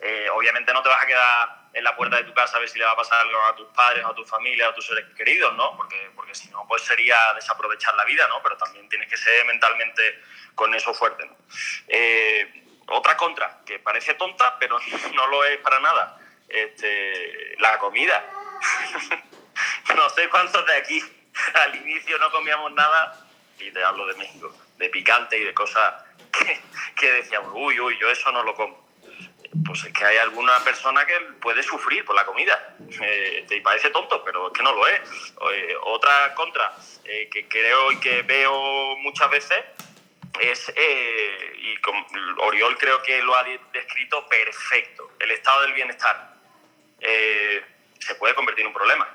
[0.00, 2.68] Eh, obviamente no te vas a quedar en la puerta de tu casa a ver
[2.68, 5.06] si le va a pasar algo a tus padres, a tu familia, a tus seres
[5.16, 5.76] queridos, ¿no?
[5.76, 8.42] Porque, porque si no, pues sería desaprovechar la vida, ¿no?
[8.42, 10.22] Pero también tienes que ser mentalmente
[10.54, 11.36] con eso fuerte, ¿no?
[11.88, 14.78] Eh, otra contra, que parece tonta, pero
[15.14, 18.24] no lo es para nada, este, la comida.
[19.94, 21.02] no sé cuántos de aquí
[21.54, 23.26] al inicio no comíamos nada,
[23.58, 25.94] y te hablo de México, de picante y de cosas
[26.32, 26.60] que,
[26.96, 28.82] que decíamos, uy, uy, yo eso no lo como
[29.66, 32.74] pues es que hay alguna persona que puede sufrir por la comida.
[33.02, 35.00] Eh, te parece tonto, pero es que no lo es.
[35.52, 36.72] Eh, otra contra
[37.04, 39.62] eh, que creo y que veo muchas veces
[40.40, 41.76] es, y
[42.38, 46.34] Oriol creo que lo ha descrito perfecto, el estado del bienestar.
[46.98, 49.06] se puede convertir en un problema.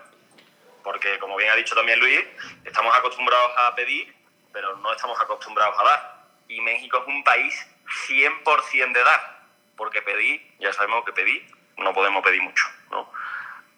[0.83, 2.23] Porque, como bien ha dicho también Luis,
[2.63, 4.15] estamos acostumbrados a pedir,
[4.57, 6.17] pero no estamos acostumbrados a dar.
[6.47, 7.53] Y México es un país
[8.09, 9.37] 100% de dar
[9.75, 13.13] porque pedí, ya sabemos que pedí, no podemos pedir mucho, ¿no?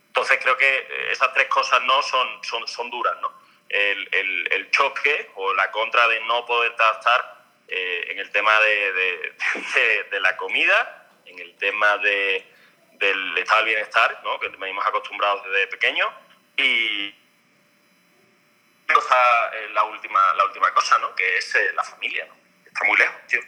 [0.07, 3.29] Entonces creo que eh, esas tres cosas no son, son, son duras, ¿no?
[3.67, 4.07] El,
[4.49, 10.19] el, choque o la contra de no poder estar eh, en el tema de, de,
[10.21, 12.49] la comida, en el tema de,
[12.93, 14.39] del estado del bienestar, ¿no?
[14.39, 16.07] que venimos acostumbrados desde pequeño,
[16.55, 17.13] y
[18.91, 21.13] eh, la, última, la última cosa, ¿no?
[21.15, 22.35] que es la familia, ¿no?
[22.65, 23.41] está muy lejos, tío.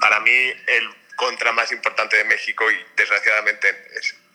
[0.00, 3.90] Para mí, el contra más importante de México, y desgraciadamente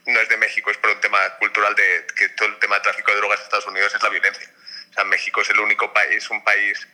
[0.05, 2.81] no es de México, es por un tema cultural de que todo el tema de
[2.81, 4.49] tráfico de drogas en Estados Unidos es la violencia.
[4.97, 6.87] O México es el único país, un país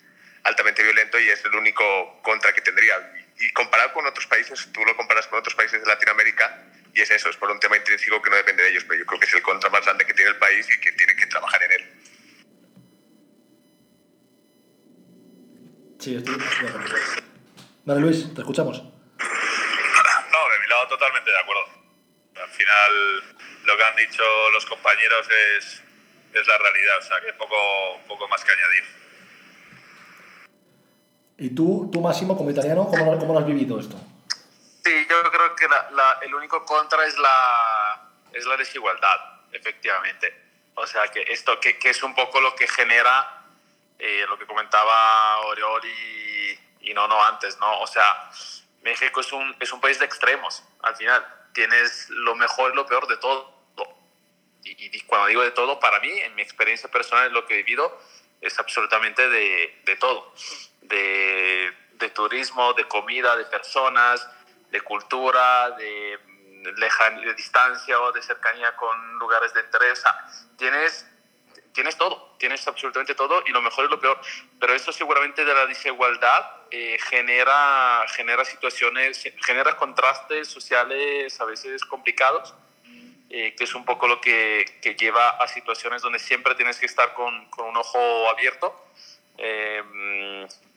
[0.44, 2.96] altamente violento y es el único contra que tendría.
[3.40, 7.12] Y, comparado con otros países, tú lo comparas con otros países de Latinoamérica y es
[7.12, 9.26] eso, es por un tema intrínseco que no depende de ellos, pero yo creo que
[9.26, 11.72] es el contra más grande que tiene el país y que tiene que trabajar en
[11.72, 11.93] él.
[16.04, 16.36] Sí, estoy
[17.86, 18.84] Vale, Luis, te escuchamos.
[18.84, 21.64] No, de mi lado totalmente de acuerdo.
[22.44, 23.24] Al final,
[23.64, 25.82] lo que han dicho los compañeros es,
[26.34, 27.56] es la realidad, o sea que poco,
[28.06, 28.84] poco más que añadir.
[31.38, 33.96] ¿Y tú, tú Máximo, como italiano, cómo, cómo lo has vivido esto?
[34.84, 39.22] Sí, yo creo que la, la, el único contra es la, es la desigualdad,
[39.54, 40.36] efectivamente.
[40.76, 43.43] O sea, que esto que, que es un poco lo que genera
[44.00, 47.80] eh, lo que comentaba Orioli y no, no antes, ¿no?
[47.80, 48.30] O sea,
[48.84, 51.26] México es un, es un país de extremos, al final.
[51.54, 53.54] Tienes lo mejor y lo peor de todo.
[54.66, 58.00] Y, cuando digo de todo, para mí, en mi experiencia personal, lo que he vivido
[58.40, 60.34] es absolutamente de, de todo.
[60.82, 64.28] De, de, turismo, de comida, de personas,
[64.70, 66.18] de cultura, de,
[66.64, 70.04] de distancia o de cercanía con lugares de interés.
[70.58, 71.06] tienes
[71.74, 74.20] tienes todo, tienes absolutamente todo y lo mejor es lo peor.
[74.60, 81.84] Pero eso seguramente de la desigualdad eh, genera, genera situaciones, genera contrastes sociales a veces
[81.84, 82.54] complicados,
[83.30, 86.86] eh, que es un poco lo que, que, lleva a situaciones donde siempre tienes que
[86.86, 88.88] estar con, con un ojo abierto.
[89.38, 89.84] Eh,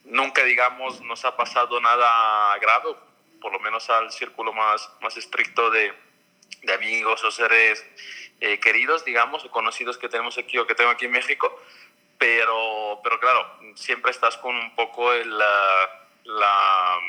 [0.05, 2.95] nunca, digamos, nos ha pasado nada grave,
[3.39, 5.93] por lo menos al círculo más, más estricto de,
[6.63, 7.85] de amigos o seres
[8.39, 11.59] eh, queridos, digamos, o conocidos que tenemos aquí o que tengo aquí en México,
[12.17, 16.99] pero, pero claro, siempre estás con un poco el, la,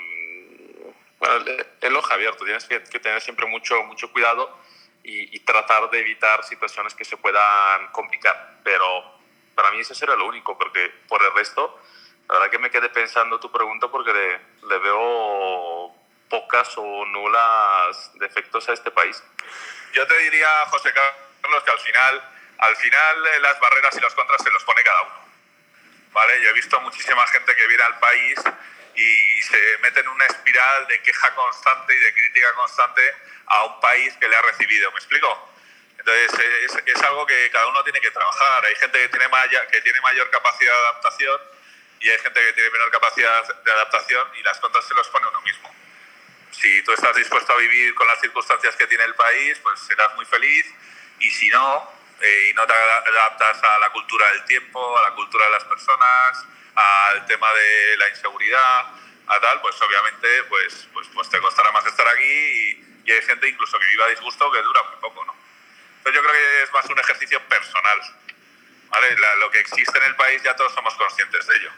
[1.80, 4.56] el, ojo abierto, tienes que, tener siempre mucho, mucho cuidado
[5.02, 9.04] y, tratar de evitar situaciones que se puedan complicar, pero
[9.54, 11.78] para mí eso sería lo único, porque por el resto,
[12.28, 15.87] la verdad que me quedé pensando tu pregunta porque le, le veo
[16.28, 19.22] pocas o nulas defectos a este país.
[19.92, 24.14] Yo te diría, José Carlos, que al final, al final eh, las barreras y los
[24.14, 25.28] contras se los pone cada uno.
[26.12, 26.40] ¿Vale?
[26.42, 28.38] Yo he visto muchísima gente que viene al país
[28.94, 33.02] y se mete en una espiral de queja constante y de crítica constante
[33.46, 34.90] a un país que le ha recibido.
[34.92, 35.54] ¿Me explico?
[35.98, 36.32] Entonces
[36.64, 38.64] es, es algo que cada uno tiene que trabajar.
[38.64, 39.28] Hay gente que tiene,
[39.70, 41.40] que tiene mayor capacidad de adaptación
[42.00, 45.26] y hay gente que tiene menor capacidad de adaptación y las contras se los pone
[45.26, 45.72] uno mismo
[46.60, 50.14] si tú estás dispuesto a vivir con las circunstancias que tiene el país, pues serás
[50.16, 50.66] muy feliz
[51.20, 51.90] y si no,
[52.20, 55.64] eh, y no te adaptas a la cultura del tiempo, a la cultura de las
[55.64, 56.44] personas,
[56.74, 58.86] al tema de la inseguridad,
[59.26, 63.48] a tal, pues obviamente pues, pues, pues te costará más estar aquí y, hay gente
[63.48, 65.34] incluso que viva a disgusto que dura muy poco, ¿no?
[65.96, 68.00] Entonces yo creo que es más un ejercicio personal,
[68.90, 69.16] ¿vale?
[69.38, 71.70] lo que existe en el país ya todos somos conscientes de ello.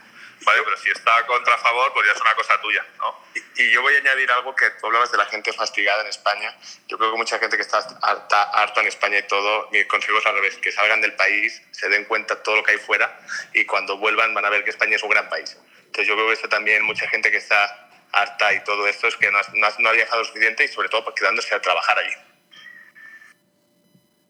[0.44, 0.62] ¿Vale?
[0.64, 3.14] Pero si está contra favor, pues ya es una cosa tuya, ¿no?
[3.34, 6.08] Y, y yo voy a añadir algo que tú hablabas de la gente fastigada en
[6.08, 6.56] España.
[6.88, 10.18] Yo creo que mucha gente que está harta, harta en España y todo, mi consejo
[10.18, 12.78] es al revés, que salgan del país, se den cuenta de todo lo que hay
[12.78, 13.20] fuera
[13.52, 15.56] y cuando vuelvan van a ver que España es un gran país.
[15.78, 19.16] Entonces yo creo que esto también, mucha gente que está harta y todo esto es
[19.16, 21.60] que no ha, no ha, no ha viajado suficiente y sobre todo pues, quedándose a
[21.60, 22.14] trabajar allí.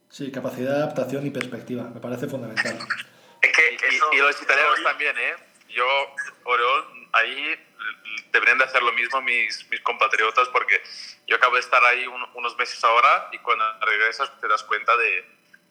[0.08, 2.78] Sí, capacidad de adaptación y perspectiva, me parece fundamental.
[3.42, 5.34] Es que y, y, los italianos también, ¿eh?
[5.70, 7.66] Yo, Oriol, ahí
[8.32, 10.82] deberían de hacer lo mismo mis, mis compatriotas porque
[11.26, 14.96] yo acabo de estar ahí un, unos meses ahora y cuando regresas te das cuenta
[14.96, 15.24] de,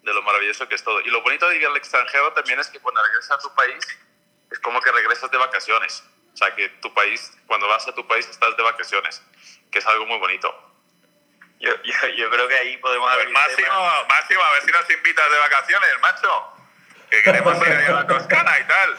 [0.04, 1.02] de, lo maravilloso que es todo.
[1.02, 3.86] Y lo bonito de ir al extranjero también es que cuando regresas a tu país
[4.52, 6.04] es como que regresas de vacaciones.
[6.34, 9.22] O sea, que tu país, cuando vas a tu país estás de vacaciones,
[9.72, 10.70] que es algo muy bonito.
[11.60, 15.30] Yo, yo, yo creo que ahí podemos pues Máximo, Máximo, a ver si nos invitas
[15.30, 16.54] de vacaciones, macho.
[17.10, 18.98] Que queremos ir a la Toscana y tal.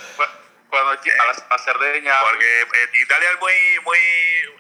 [0.71, 2.23] Cuando aquí, a, la, a Cerdeña.
[2.23, 3.53] Porque eh, Italia es muy,
[3.85, 3.99] muy.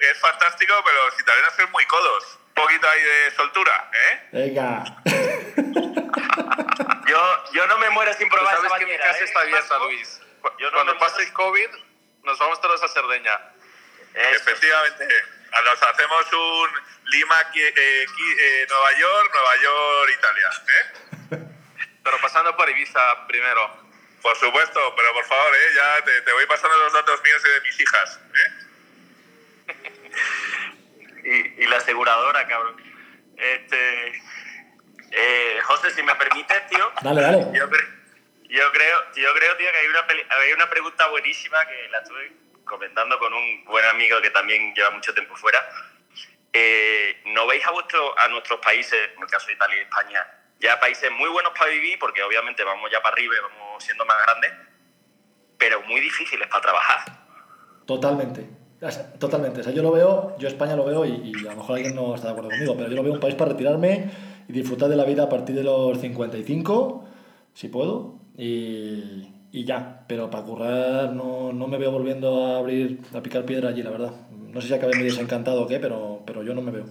[0.00, 2.38] es fantástico, pero los italianos son muy codos.
[2.48, 4.28] Un poquito ahí de soltura, ¿eh?
[4.32, 4.84] Venga.
[7.06, 9.24] yo, yo no me muero sin probar sabes esa que mi casa ¿eh?
[9.24, 10.20] está abierta, Luis.
[10.58, 11.68] Yo no Cuando pase el COVID,
[12.24, 13.40] nos vamos todos a Cerdeña.
[14.14, 14.36] Eso.
[14.36, 15.08] Efectivamente.
[15.64, 16.70] Nos hacemos un
[17.10, 20.50] Lima, eh, eh, Nueva York, Nueva York, Italia.
[20.68, 20.84] ¿eh?
[22.04, 23.89] Pero pasando por Ibiza primero.
[24.22, 25.74] Por supuesto, pero por favor, ¿eh?
[25.74, 28.20] ya te, te voy pasando los datos míos y de mis hijas.
[28.34, 29.70] ¿eh?
[31.24, 32.76] y, y la aseguradora, cabrón.
[33.36, 34.22] Este,
[35.12, 36.92] eh, José, si me permites, tío.
[37.02, 37.38] Dale, dale.
[37.58, 37.88] Yo, cre-
[38.48, 41.98] yo creo, yo creo, tío, que hay una, peli- hay una pregunta buenísima que la
[42.00, 42.32] estuve
[42.64, 45.66] comentando con un buen amigo que también lleva mucho tiempo fuera.
[46.52, 50.26] Eh, ¿No veis a, vuestro, a nuestros países, en el caso de Italia y España,
[50.60, 54.04] ya países muy buenos para vivir, porque obviamente vamos ya para arriba y vamos siendo
[54.04, 54.52] más grandes,
[55.58, 57.00] pero muy difíciles para trabajar?
[57.86, 58.60] Totalmente.
[59.18, 59.60] Totalmente.
[59.60, 61.94] O sea, yo lo veo, yo España lo veo y, y a lo mejor alguien
[61.94, 64.10] no está de acuerdo conmigo, pero yo lo veo un país para retirarme
[64.48, 67.04] y disfrutar de la vida a partir de los 55,
[67.52, 70.04] si puedo, y, y ya.
[70.08, 73.90] Pero para currar no, no me veo volviendo a abrir, a picar piedra allí, la
[73.90, 74.12] verdad.
[74.30, 76.86] No sé si acabé muy desencantado o qué, pero, pero yo no me veo.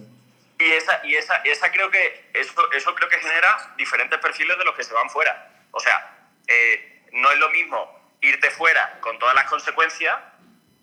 [0.60, 4.64] Y esa, y esa, esa creo que, eso, eso creo que genera diferentes perfiles de
[4.66, 5.50] los que se van fuera.
[5.70, 10.18] O sea, eh, no es lo mismo irte fuera con todas las consecuencias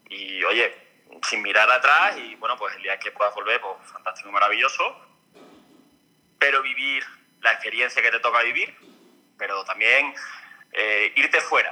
[0.09, 0.75] y, oye,
[1.29, 4.99] sin mirar atrás y, bueno, pues el día que puedas volver, pues fantástico maravilloso,
[6.39, 7.05] pero vivir
[7.41, 8.75] la experiencia que te toca vivir,
[9.37, 10.15] pero también
[10.71, 11.71] eh, irte fuera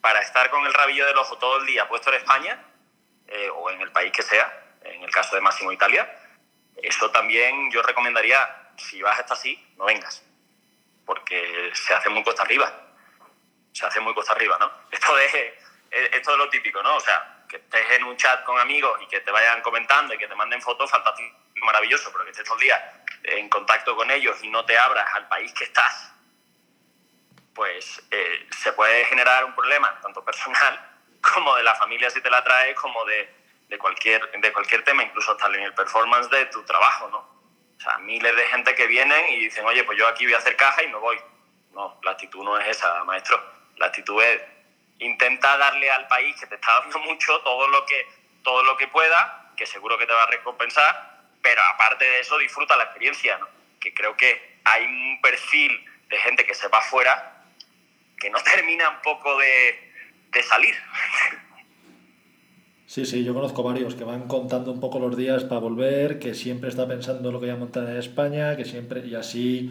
[0.00, 2.64] para estar con el rabillo del ojo todo el día puesto en España
[3.28, 6.10] eh, o en el país que sea, en el caso de Máximo Italia,
[6.86, 10.24] eso también yo recomendaría, si vas a estar así, no vengas,
[11.04, 12.72] porque se hace muy cuesta arriba,
[13.72, 14.70] se hace muy cuesta arriba, ¿no?
[14.90, 15.58] Esto de,
[15.90, 16.96] esto es lo típico, ¿no?
[16.96, 20.18] O sea, que estés en un chat con amigos y que te vayan comentando y
[20.18, 24.10] que te manden fotos, fantástico, maravilloso, pero que estés todo el día en contacto con
[24.10, 26.12] ellos y no te abras al país que estás,
[27.54, 32.30] pues eh, se puede generar un problema, tanto personal como de la familia si te
[32.30, 36.46] la traes, como de, de, cualquier, de cualquier tema, incluso hasta en el performance de
[36.46, 37.18] tu trabajo, ¿no?
[37.76, 40.38] O sea, miles de gente que vienen y dicen, oye, pues yo aquí voy a
[40.38, 41.18] hacer caja y me voy.
[41.72, 43.42] No, la actitud no es esa, maestro.
[43.76, 44.40] La actitud es
[45.00, 48.06] intenta darle al país que te está dando mucho todo lo que,
[48.42, 52.38] todo lo que pueda, que seguro que te va a recompensar, pero aparte de eso
[52.38, 53.48] disfruta la experiencia, ¿no?
[53.80, 57.44] Que creo que hay un perfil de gente que se va afuera
[58.18, 59.92] que no termina un poco de,
[60.30, 60.76] de salir.
[62.86, 66.34] Sí, sí, yo conozco varios que van contando un poco los días para volver, que
[66.34, 69.70] siempre está pensando lo que voy a montar en España, que siempre, y así.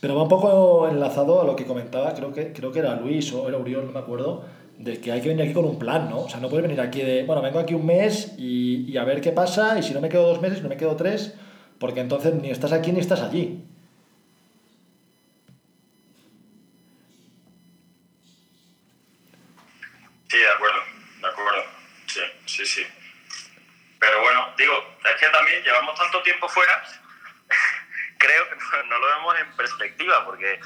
[0.00, 3.32] Pero va un poco enlazado a lo que comentaba, creo que, creo que era Luis
[3.32, 4.44] o era Uriol, no me acuerdo,
[4.76, 6.20] de que hay que venir aquí con un plan, ¿no?
[6.22, 9.04] O sea, no puedes venir aquí de, bueno, vengo aquí un mes y, y a
[9.04, 11.34] ver qué pasa, y si no me quedo dos meses, no me quedo tres,
[11.78, 13.64] porque entonces ni estás aquí ni estás allí.
[20.28, 20.78] Sí, de acuerdo,
[21.22, 21.67] de acuerdo.
[22.58, 22.86] Sí, sí.
[24.00, 26.82] Pero bueno, digo, es que también llevamos tanto tiempo fuera,
[28.18, 30.58] creo que no, no lo vemos en perspectiva, porque,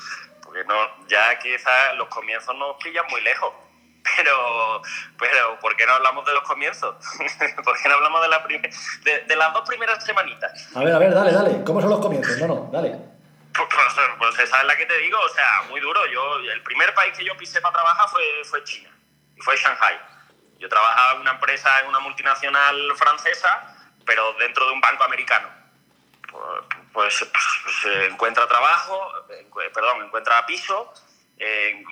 [0.42, 3.52] porque no, ya quizás los comienzos nos pillan muy lejos.
[4.16, 4.83] Pero,
[5.16, 6.96] pero ¿por qué no hablamos de los comienzos?
[7.64, 10.75] ¿Por qué no hablamos de, la de, de las dos primeras semanitas?
[10.75, 11.62] A ver, a ver, dale, dale.
[11.64, 12.37] ¿Cómo son los comienzos?
[12.38, 12.98] No, no, dale.
[13.54, 16.04] Pues, pues, pues esa es la que te digo, o sea, muy duro.
[16.06, 18.90] Yo, el primer país que yo pisé para trabajar fue, fue China,
[19.37, 20.00] y fue Shanghai.
[20.63, 23.75] Yo trabajaba en una empresa, en una multinacional francesa,
[24.06, 25.48] pero dentro de un banco americano.
[26.92, 29.13] Pues, pues, encuentra trabajo,
[29.75, 30.94] perdón, encuentra piso,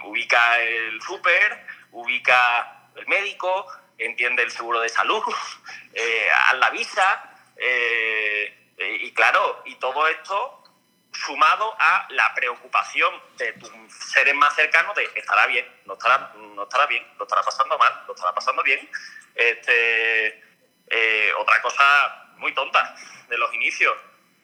[0.05, 3.67] ubica el súper, ubica el médico,
[3.99, 5.25] entiende el seguro de salud,
[5.93, 10.60] eh, haz la visa, eh, y claro, y todo esto
[11.13, 13.71] sumado a la preocupación de tus
[14.13, 18.05] seres más cercanos de estará bien, no estará, no estará bien, lo estará pasando mal,
[18.07, 18.89] lo estará pasando bien.
[19.35, 20.43] Este,
[20.89, 22.95] eh, otra cosa muy tonta
[23.29, 23.97] de los inicios,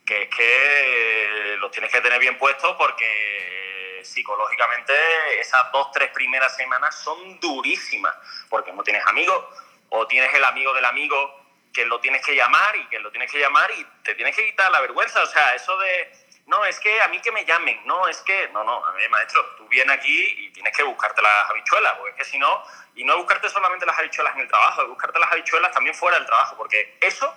[0.05, 4.93] que es que los tienes que tener bien puestos porque psicológicamente
[5.41, 8.14] esas dos, tres primeras semanas son durísimas,
[8.49, 9.45] porque no tienes amigos
[9.89, 13.31] o tienes el amigo del amigo que lo tienes que llamar y que lo tienes
[13.31, 16.78] que llamar y te tienes que quitar la vergüenza, o sea, eso de no, es
[16.78, 19.66] que a mí que me llamen, no, es que, no, no, a mí, maestro, tú
[19.66, 23.16] vienes aquí y tienes que buscarte las habichuelas, porque es que si no, y no
[23.16, 26.57] buscarte solamente las habichuelas en el trabajo, es buscarte las habichuelas también fuera del trabajo,
[26.57, 27.34] porque eso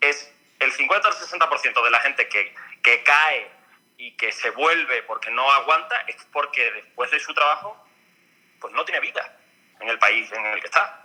[0.00, 3.50] es el 50 o el 60% de la gente que, que cae
[3.96, 7.76] y que se vuelve porque no aguanta, es porque después de su trabajo,
[8.60, 9.36] pues no tiene vida
[9.80, 11.00] en el país en el que está.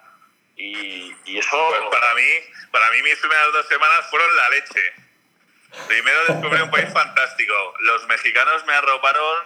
[0.56, 1.68] Y, y eso...
[1.70, 2.28] Pues para mí,
[2.72, 5.09] para mí mis primeras dos semanas fueron la leche
[5.88, 7.54] Primero descubrí un país fantástico.
[7.80, 9.46] Los mexicanos me arroparon,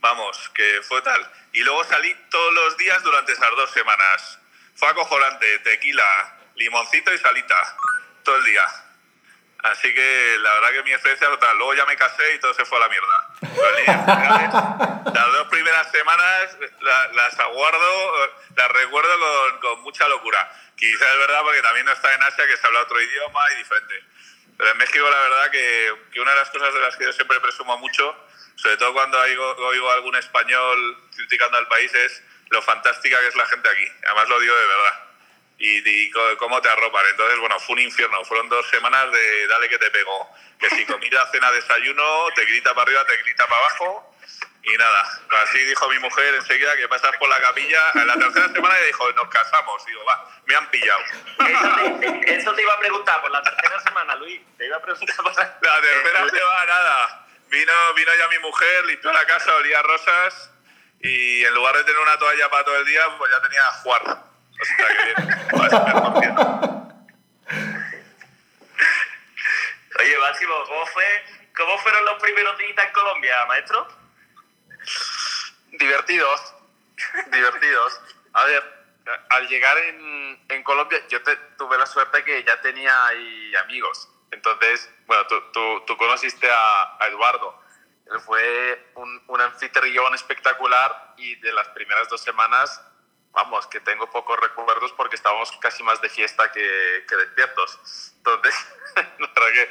[0.00, 1.30] vamos, que fue tal.
[1.52, 4.38] Y luego salí todos los días durante esas dos semanas.
[4.74, 7.76] Fue acojonante, tequila, limoncito y salita,
[8.24, 8.66] todo el día.
[9.64, 11.56] Así que la verdad que mi experiencia total.
[11.56, 13.28] Luego ya me casé y todo se fue a la mierda.
[15.14, 16.56] Las dos primeras semanas
[17.12, 20.50] las aguardo, las recuerdo con, con mucha locura.
[20.76, 23.56] Quizás es verdad porque también no está en Asia, que se habla otro idioma y
[23.56, 24.04] diferente.
[24.56, 27.12] Pero en México la verdad que, que, una de las cosas de las que yo
[27.12, 28.16] siempre presumo mucho,
[28.54, 33.36] sobre todo cuando oigo, oigo algún español criticando al país, es lo fantástica que es
[33.36, 33.86] la gente aquí.
[34.06, 35.04] Además lo digo de verdad.
[35.58, 37.04] Y, y, cómo te arropan.
[37.10, 38.24] Entonces, bueno, fue un infierno.
[38.24, 40.30] Fueron dos semanas de dale que te pegó.
[40.58, 44.13] Que si comida, cena, desayuno, te grita para arriba, te grita para abajo.
[44.66, 47.80] Y nada, así dijo mi mujer enseguida que pasas por la capilla.
[47.94, 49.84] En la tercera semana y dijo, nos casamos.
[49.84, 51.00] Digo, va, me han pillado.
[52.26, 54.40] Eso te, iba a preguntar por la tercera semana, Luis.
[54.56, 57.26] Te iba a preguntar por la, la tercera semana, nada.
[57.48, 60.50] Vino, vino ya mi mujer, limpió la casa, olía rosas.
[61.00, 64.02] Y en lugar de tener una toalla para todo el día, pues ya tenía jugar.
[64.02, 65.04] O sea que
[66.20, 66.36] bien.
[70.00, 74.03] Oye, Máximo, ¿cómo, fue, ¿cómo fueron los primeros días en Colombia, maestro?
[75.72, 76.54] Divertidos,
[77.32, 78.00] divertidos.
[78.32, 78.84] A ver,
[79.30, 81.18] al llegar en, en Colombia, yo
[81.58, 84.08] tuve la suerte que ya tenía ahí amigos.
[84.30, 87.60] Entonces, bueno, tú, tú, tú conociste a, a, Eduardo.
[88.12, 92.82] Él fue un, un, anfitrión espectacular y de las primeras dos semanas,
[93.32, 98.12] vamos, que tengo pocos recuerdos porque estábamos casi más de fiesta que, que despiertos.
[98.16, 98.54] Entonces,
[98.96, 99.70] la verdad que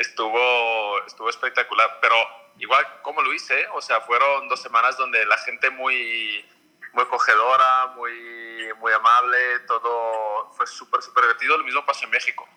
[0.00, 1.98] estuvo, estuvo espectacular.
[2.00, 6.44] Pero igual como lo hice, o sea, fueron dos semanas donde la gente muy,
[6.92, 11.58] muy acogedora, muy, muy amable, todo fue súper, súper divertido.
[11.58, 12.48] Lo mismo pasó en México.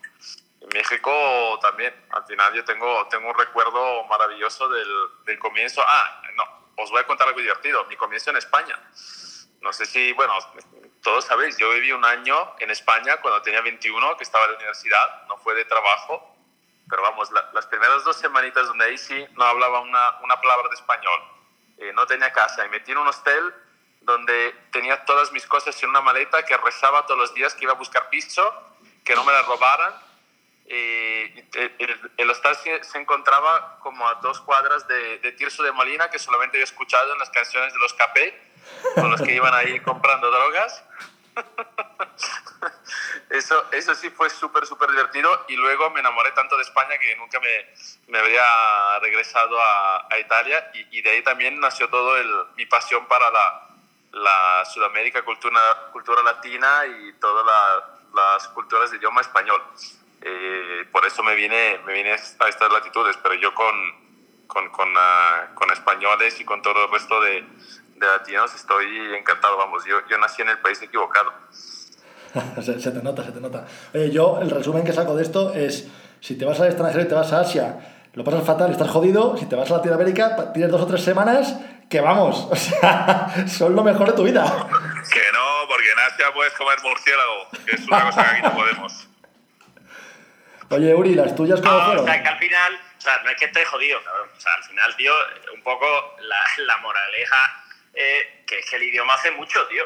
[0.62, 4.90] En México también, al final yo tengo, tengo un recuerdo maravilloso del,
[5.26, 5.84] del comienzo.
[5.86, 6.44] Ah, no,
[6.78, 7.84] os voy a contar algo divertido.
[7.86, 8.80] Mi comienzo en España.
[9.62, 10.34] No sé si, bueno,
[11.02, 14.58] todos sabéis, yo viví un año en España cuando tenía 21, que estaba en la
[14.58, 16.37] universidad, no fue de trabajo,
[16.90, 20.76] pero vamos, las primeras dos semanitas donde ahí sí no hablaba una, una palabra de
[20.76, 21.22] español,
[21.78, 23.54] eh, no tenía casa y metí en un hostel
[24.02, 27.74] donde tenía todas mis cosas en una maleta que rezaba todos los días que iba
[27.74, 28.42] a buscar piso,
[29.04, 29.94] que no me la robaran.
[30.66, 35.72] Eh, el, el, hostal se, se, encontraba como a dos cuadras de, de Tirso de
[35.72, 38.38] Molina, que solamente había escuchado en las canciones de los Capé,
[38.96, 40.84] con los que iban ahí comprando drogas.
[43.30, 47.16] eso, eso sí fue súper, súper divertido y luego me enamoré tanto de España que
[47.18, 47.68] nunca me,
[48.08, 52.16] me habría regresado a, a Italia y, de ahí también nació todo
[52.56, 53.68] mi pasión para la,
[54.12, 55.60] la Sudamérica, cultura,
[55.92, 59.62] cultura latina y todas la, las culturas de idioma español.
[60.22, 63.76] Eh, por eso me vine, me vine a estas latitudes, pero yo con,
[64.48, 67.46] con, con, uh, con españoles y con todo el resto de,
[67.96, 71.34] de latinos estoy encantado, vamos, yo, yo nací en el país equivocado.
[72.62, 73.66] se, se, te nota, se te nota.
[73.94, 75.88] Oye, yo el resumen que saco de esto es,
[76.20, 77.78] si te vas al extranjero y te vas a Asia,
[78.14, 81.56] lo pasas fatal, estás jodido, si te vas a Latinoamérica, tienes dos o tres semanas
[81.90, 84.44] que vamos, o sea, son lo mejor de tu vida.
[84.44, 88.56] Que no, porque en Asia puedes comer murciélago, que es una cosa que aquí no
[88.56, 89.08] podemos.
[90.70, 92.04] Oye, Uri, ¿las tuyas cómo no, fueron?
[92.04, 94.28] O sea, que al final, o sea, no es que esté jodido, cabrón.
[94.36, 95.14] O sea, al final, tío,
[95.56, 95.86] un poco
[96.20, 97.64] la, la moraleja
[98.00, 99.84] eh, que es que el idioma hace mucho, tío.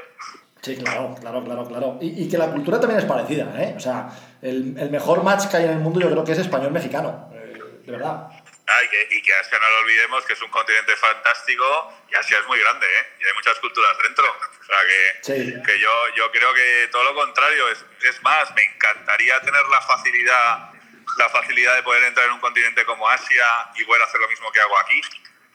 [0.61, 1.97] Sí, claro, claro, claro, claro.
[1.99, 3.73] Y, y, que la cultura también es parecida, ¿eh?
[3.75, 4.09] O sea,
[4.43, 7.81] el, el, mejor match que hay en el mundo yo creo que es español-mexicano, eh,
[7.83, 8.29] de verdad.
[8.29, 11.65] Ah, y, que, y que Asia no lo olvidemos, que es un continente fantástico
[12.11, 13.05] y Asia es muy grande, ¿eh?
[13.19, 14.25] Y hay muchas culturas dentro.
[14.29, 17.67] O sea que, que yo, yo creo que todo lo contrario.
[17.69, 20.69] Es, es más, me encantaría tener la facilidad,
[21.17, 23.45] la facilidad de poder entrar en un continente como Asia
[23.75, 25.01] y poder hacer lo mismo que hago aquí.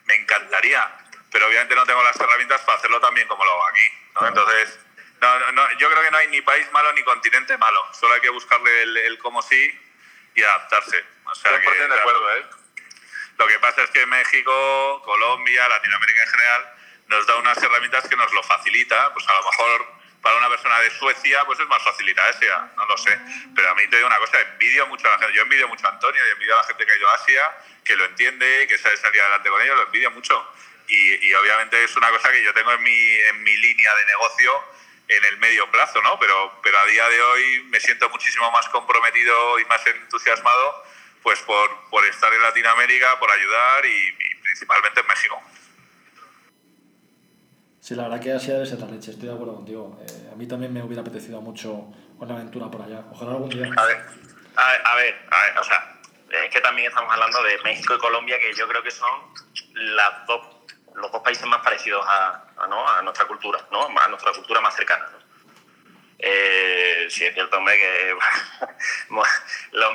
[0.03, 0.85] Me encantaría.
[1.31, 3.87] Pero obviamente no tengo las herramientas para hacerlo también como lo hago aquí.
[4.19, 4.27] ¿no?
[4.27, 4.79] Entonces,
[5.21, 7.83] no, no, yo creo que no hay ni país malo ni continente malo.
[7.93, 9.79] Solo hay que buscarle el, el cómo sí
[10.35, 11.03] y adaptarse.
[11.25, 12.45] O sea que, de acuerdo, ¿eh?
[13.37, 16.73] Lo que pasa es que México, Colombia, Latinoamérica en general,
[17.07, 19.13] nos da unas herramientas que nos lo facilita.
[19.13, 22.85] Pues a lo mejor para una persona de Suecia, pues es más facilita Asia, no
[22.85, 23.19] lo sé.
[23.55, 25.33] Pero a mí te digo una cosa, envidio mucho a la gente.
[25.33, 27.57] Yo envidio mucho a Antonio y envidio a la gente que ha ido a Asia,
[27.83, 30.53] que lo entiende, que sabe salir adelante con ello, lo envidio mucho.
[30.87, 34.05] Y, y obviamente es una cosa que yo tengo en mi, en mi línea de
[34.05, 34.77] negocio
[35.07, 36.19] en el medio plazo, ¿no?
[36.19, 40.83] Pero, pero a día de hoy me siento muchísimo más comprometido y más entusiasmado
[41.23, 45.41] pues por, por estar en Latinoamérica, por ayudar y, y principalmente en México.
[47.87, 49.97] Sí, la verdad que Asia debe ser la leche, estoy de acuerdo contigo.
[50.01, 51.87] Eh, a mí también me hubiera apetecido mucho
[52.19, 53.05] una aventura por allá.
[53.11, 53.65] Ojalá algún día.
[53.77, 53.97] A ver,
[54.57, 55.97] a ver, a ver, a ver, o sea,
[56.29, 59.09] es que también estamos hablando de México y Colombia, que yo creo que son
[59.73, 60.47] las dos,
[60.95, 62.89] los dos países más parecidos a, a, ¿no?
[62.89, 63.87] a nuestra cultura, ¿no?
[63.99, 65.07] a nuestra cultura más cercana.
[65.11, 65.27] ¿no?
[66.19, 68.15] Eh, sí, es cierto, hombre, que
[69.71, 69.93] lo,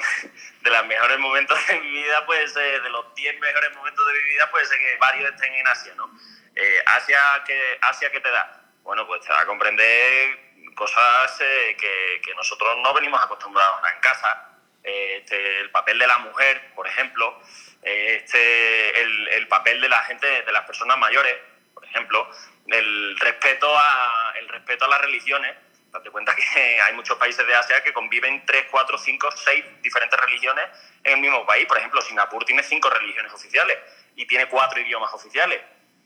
[0.61, 4.29] de los mejores momentos de mi vida, pues de los 10 mejores momentos de mi
[4.31, 6.11] vida, puede ser que varios estén en Asia, ¿no?
[6.55, 8.61] Eh, Asia, ¿qué, Asia, ¿qué te da?
[8.83, 13.93] Bueno, pues te da a comprender cosas eh, que, que, nosotros no venimos acostumbrados a
[13.93, 14.49] en casa.
[14.83, 17.41] Este, el papel de la mujer, por ejemplo,
[17.83, 21.37] este, el, el, papel de la gente, de las personas mayores,
[21.73, 22.29] por ejemplo,
[22.75, 25.55] el respeto a, el respeto a las religiones.
[25.91, 30.19] Date cuenta que hay muchos países de Asia que conviven 3, 4, 5, 6 diferentes
[30.21, 30.65] religiones
[31.05, 31.67] en el mismo país.
[31.67, 33.79] Por ejemplo, Singapur tiene 5 religiones oficiales
[34.17, 35.61] y tiene 4 idiomas oficiales.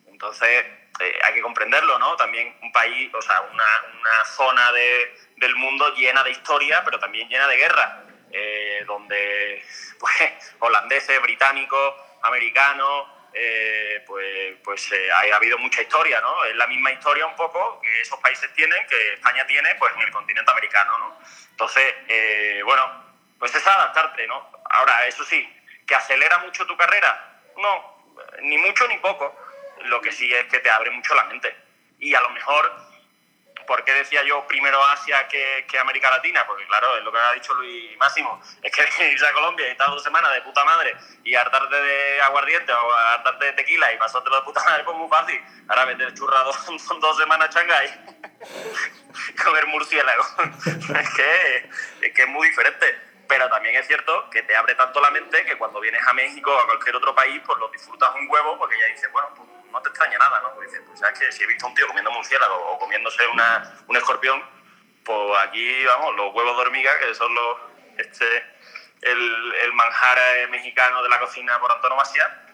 [0.06, 0.64] Entonces,
[1.00, 2.16] eh, hay que comprenderlo, ¿no?
[2.16, 3.64] También un país, o sea, una,
[4.00, 9.62] una zona de, del mundo llena de historia, pero también llena de guerra, eh, donde
[10.00, 13.08] pues, holandeses, británicos, americanos,
[13.38, 16.44] eh, pues, pues ha habido mucha historia, ¿no?
[16.44, 20.02] Es la misma historia un poco que esos países tienen, que España tiene, pues en
[20.02, 21.20] el continente americano, ¿no?
[21.50, 21.94] Entonces,
[22.64, 23.04] bueno,
[23.38, 24.50] pues es adaptarte, ¿no?
[24.70, 25.46] Ahora, eso sí,
[25.86, 27.42] ¿que acelera mucho tu carrera?
[27.56, 27.96] No,
[28.40, 29.34] ni mucho ni poco
[29.84, 31.54] lo que sí es que te abre mucho la mente.
[31.98, 32.72] Y a lo mejor,
[33.66, 36.46] ¿por qué decía yo primero Asia que, que América Latina?
[36.46, 39.70] Porque claro, es lo que ha dicho Luis Máximo, es que irse a Colombia y
[39.72, 43.98] estar dos semanas de puta madre y hartarte de aguardiente o hartarte de tequila y
[43.98, 45.40] pasártelo de puta madre pues muy fácil.
[45.68, 48.16] Ahora vete churrado son dos semanas a Shanghái
[49.44, 50.24] comer murciélago.
[50.64, 51.70] es, que,
[52.02, 55.44] es que es muy diferente pero también es cierto que te abre tanto la mente
[55.44, 58.56] que cuando vienes a México o a cualquier otro país, pues lo disfrutas un huevo
[58.58, 60.54] porque ya dices, bueno, pues no te extraña nada, ¿no?
[60.54, 63.26] Pues dices, pues sabes que si he visto a un tío comiendo murciélago o comiéndose
[63.28, 64.42] una, un escorpión,
[65.04, 67.58] pues aquí, vamos, los huevos de hormiga, que son los,
[67.98, 68.44] este,
[69.02, 70.18] el, el manjar
[70.50, 72.46] mexicano de la cocina por antonomasia,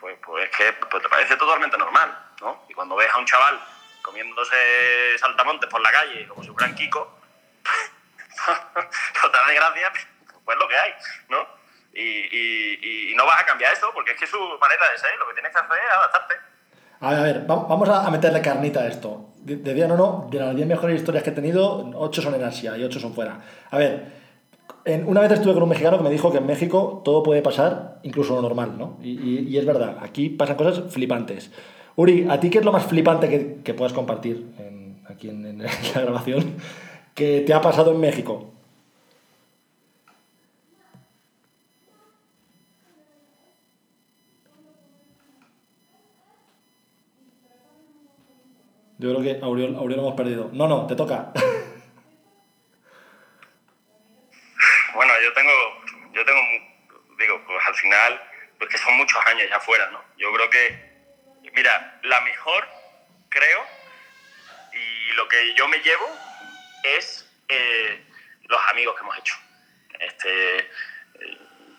[0.00, 2.64] pues, pues es que pues te parece totalmente normal, ¿no?
[2.68, 3.60] Y cuando ves a un chaval
[4.02, 7.20] comiéndose saltamontes por la calle como si fueran Kiko,
[9.22, 9.92] no te da gracia,
[10.44, 10.94] pues lo que hay,
[11.28, 11.59] ¿no?
[11.92, 14.98] Y, y, y, no vas a cambiar eso, porque es que es su manera de
[14.98, 16.34] ser, lo que tienes que hacer es adaptarte.
[17.00, 19.30] A ver, a ver vamos a meterle carnita a esto.
[19.42, 22.76] Decían o no, de las 10 mejores historias que he tenido, 8 son en Asia
[22.76, 23.40] y 8 son fuera.
[23.70, 24.12] A ver,
[24.84, 27.42] en, una vez estuve con un mexicano que me dijo que en México todo puede
[27.42, 28.98] pasar, incluso lo normal, ¿no?
[29.02, 31.50] Y, y, y es verdad, aquí pasan cosas flipantes.
[31.96, 35.44] Uri, ¿a ti qué es lo más flipante que, que puedas compartir en, aquí en,
[35.44, 35.58] en
[35.94, 36.56] la grabación?
[37.14, 38.50] que te ha pasado en México?
[49.00, 50.50] Yo creo que Auriol, Auriol hemos perdido.
[50.52, 51.32] No, no, te toca.
[54.92, 55.52] Bueno, yo tengo,
[56.12, 56.40] yo tengo,
[57.16, 58.20] digo, pues al final,
[58.58, 60.04] pues que son muchos años ya afuera, ¿no?
[60.18, 62.68] Yo creo que, mira, la mejor,
[63.30, 63.64] creo,
[64.74, 66.06] y lo que yo me llevo
[66.82, 68.04] es eh,
[68.42, 69.34] los amigos que hemos hecho.
[69.98, 70.68] Este, eh,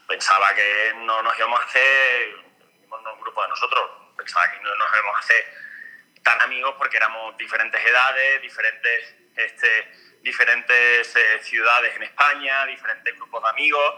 [0.07, 2.33] pensaba que no nos íbamos a hacer,
[2.89, 5.61] un grupo de nosotros, pensaba que no nos íbamos a hacer
[6.23, 9.91] tan amigos porque éramos diferentes edades, diferentes, este,
[10.21, 13.95] diferentes eh, ciudades en España, diferentes grupos de amigos.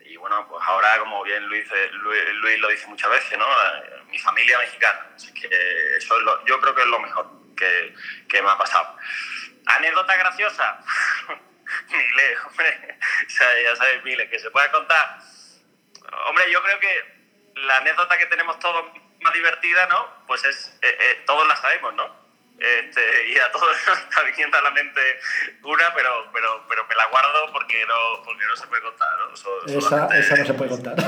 [0.00, 3.46] Y bueno, pues ahora, como bien Luis, Luis, Luis lo dice muchas veces, ¿no?
[4.08, 5.06] mi familia mexicana.
[5.14, 5.46] Así que
[5.96, 7.94] eso es lo, yo creo que es lo mejor que,
[8.28, 8.96] que me ha pasado.
[9.66, 10.80] Anécdota graciosa.
[11.90, 12.98] miles, hombre.
[13.26, 15.18] O sea, ya sabes, miles, que se pueda contar.
[16.26, 17.22] Hombre, yo creo que
[17.54, 18.84] la anécdota que tenemos todos
[19.22, 20.08] más divertida, ¿no?
[20.26, 22.22] Pues es, eh, eh, todos la sabemos, ¿no?
[22.58, 25.00] Este, y a todos está viniendo a la mente
[25.62, 29.34] una, pero, pero, pero me la guardo porque no, porque no se puede contar, ¿no?
[29.66, 30.94] Esa, esa no se puede contar.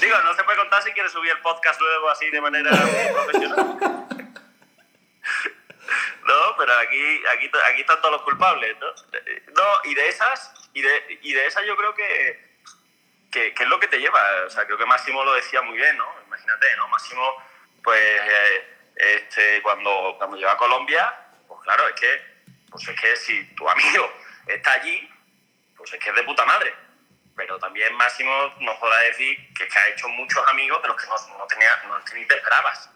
[0.00, 3.78] Digo, no se puede contar si quieres subir el podcast luego así de manera profesional.
[6.26, 8.88] No, pero aquí, aquí, aquí están todos los culpables, ¿no?
[8.88, 12.45] No, y de esas, y de, y de esas yo creo que,
[13.30, 14.20] que, que es lo que te lleva.
[14.46, 16.12] O sea, creo que Máximo lo decía muy bien, ¿no?
[16.26, 16.88] Imagínate, ¿no?
[16.88, 17.42] Máximo,
[17.82, 21.12] pues, eh, este, cuando, cuando llegó a Colombia,
[21.46, 24.12] pues claro, es que, pues es que si tu amigo
[24.46, 25.10] está allí,
[25.76, 26.74] pues es que es de puta madre.
[27.36, 30.96] Pero también Máximo nos podrá decir que, es que ha hecho muchos amigos de los
[30.96, 32.90] que no, no, tenía, no que ni te esperabas.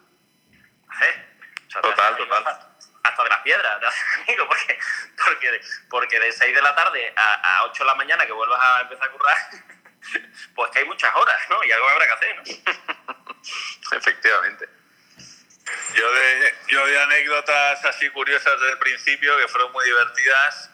[1.02, 1.26] ¿Eh?
[1.68, 2.70] O sea, Total, amigos Hasta,
[3.04, 3.94] hasta de las piedras,
[4.26, 4.78] amigos, porque,
[5.22, 5.60] porque,
[5.90, 8.80] porque de 6 de la tarde a, a 8 de la mañana que vuelvas a
[8.80, 9.36] empezar a currar,
[10.54, 11.62] pues que hay muchas horas, ¿no?
[11.64, 13.36] Y algo habrá que hacer, ¿no?
[13.96, 14.68] Efectivamente.
[15.94, 20.70] Yo de, yo de anécdotas así curiosas desde el principio que fueron muy divertidas.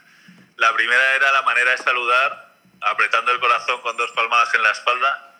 [0.56, 4.70] La primera era la manera de saludar, apretando el corazón con dos palmadas en la
[4.70, 5.34] espalda,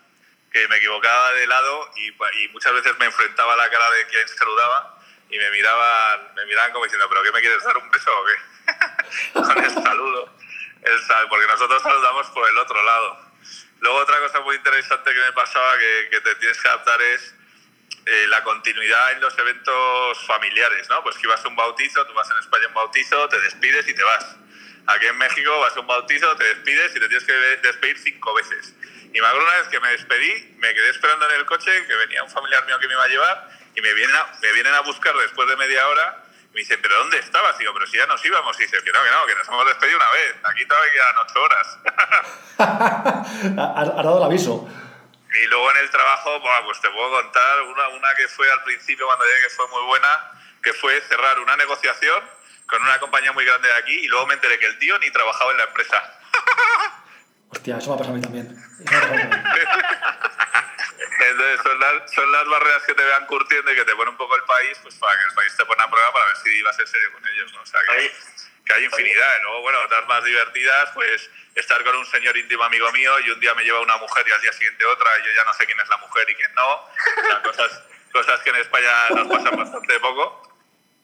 [0.53, 4.07] que me equivocaba de lado y, y muchas veces me enfrentaba a la cara de
[4.09, 7.91] quien saludaba y me miraban, me miraban como diciendo, ¿pero qué me quieres dar un
[7.91, 8.37] beso o qué?
[9.33, 10.37] con el saludo.
[10.83, 13.26] El porque nosotros saludamos por el otro lado.
[13.81, 17.35] Luego otra cosa muy interesante que me pasaba que, que te tienes que adaptar es
[18.07, 21.03] eh, la continuidad en los eventos familiares, ¿no?
[21.03, 23.87] Pues que ibas a un bautizo, tú vas en España a un bautizo, te despides
[23.89, 24.37] y te vas.
[24.87, 27.99] Aquí en México vas a un bautizo, te despides y te tienes que de- despedir
[27.99, 28.75] cinco veces.
[29.13, 31.95] Y me acuerdo una vez que me despedí, me quedé esperando en el coche, que
[31.95, 34.75] venía un familiar mío que me iba a llevar, y me vienen a, me vienen
[34.75, 36.25] a buscar después de media hora,
[36.57, 37.59] me dicen, ¿pero dónde estabas?
[37.59, 38.59] Digo, pero si ya nos íbamos.
[38.59, 41.17] Y dice, que no, que no, que nos hemos despedido una vez, aquí todavía quedan
[41.19, 41.79] ocho horas.
[43.77, 44.67] Has dado el aviso.
[45.35, 49.05] Y luego en el trabajo, pues te puedo contar una, una que fue al principio
[49.05, 50.33] cuando llegué que fue muy buena,
[50.63, 52.25] que fue cerrar una negociación
[52.67, 55.11] con una compañía muy grande de aquí y luego me enteré que el tío ni
[55.11, 56.21] trabajaba en la empresa.
[57.51, 58.47] Hostia, eso me ha pasado a mí también.
[58.47, 59.67] Eso me ha pasado a mí también.
[61.19, 64.17] Entonces son las, son las barreras que te vean curtiendo y que te pone un
[64.17, 66.63] poco el país, pues para que el país te pone a prueba para ver si
[66.63, 67.63] vas a ser serio con ellos, ¿no?
[67.63, 68.13] O sea, que,
[68.65, 69.39] que hay infinidad.
[69.39, 73.31] Y luego, bueno, otras más divertidas, pues estar con un señor íntimo amigo mío y
[73.31, 75.55] un día me lleva una mujer y al día siguiente otra, y yo ya no
[75.55, 76.75] sé quién es la mujer y quién no.
[76.75, 77.83] O sea, cosas,
[78.13, 80.43] cosas que en España nos pasan bastante poco.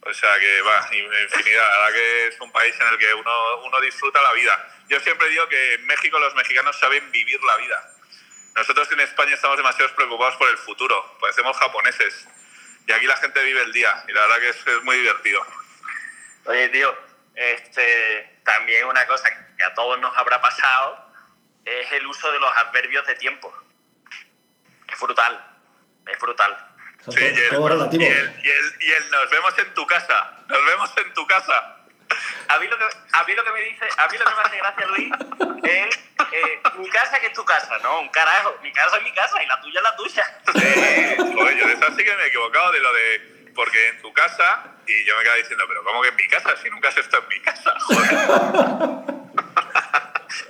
[0.05, 1.69] O sea que va, infinidad.
[1.69, 4.82] La verdad que es un país en el que uno, uno disfruta la vida.
[4.93, 7.91] Yo siempre digo que en México los mexicanos saben vivir la vida.
[8.55, 12.29] Nosotros en España estamos demasiado preocupados por el futuro, parecemos japoneses.
[12.87, 15.47] Y aquí la gente vive el día, y la verdad que es, es muy divertido.
[16.45, 16.95] Oye, tío,
[17.35, 21.11] este, también una cosa que a todos nos habrá pasado
[21.65, 23.51] es el uso de los adverbios de tiempo.
[24.93, 25.43] Es brutal,
[26.07, 26.69] es brutal.
[27.09, 27.51] Sí, y el,
[28.03, 31.27] y el- y el- y el nos vemos en tu casa, nos vemos en tu
[31.27, 31.79] casa.
[32.49, 32.85] A mí lo que,
[33.23, 35.13] a mí lo que me dice, a mí lo que me hace gracia, Luis,
[35.63, 36.01] es
[36.33, 38.01] eh, mi casa que es tu casa, ¿no?
[38.01, 40.41] Un carajo, mi casa es mi casa y la tuya es la tuya.
[40.55, 44.03] Sí, joder, yo de esa sí que me he equivocado de lo de porque en
[44.03, 46.57] tu casa, y yo me quedaba diciendo, pero ¿cómo que en mi casa?
[46.57, 49.13] Si nunca has estado en mi casa, joder.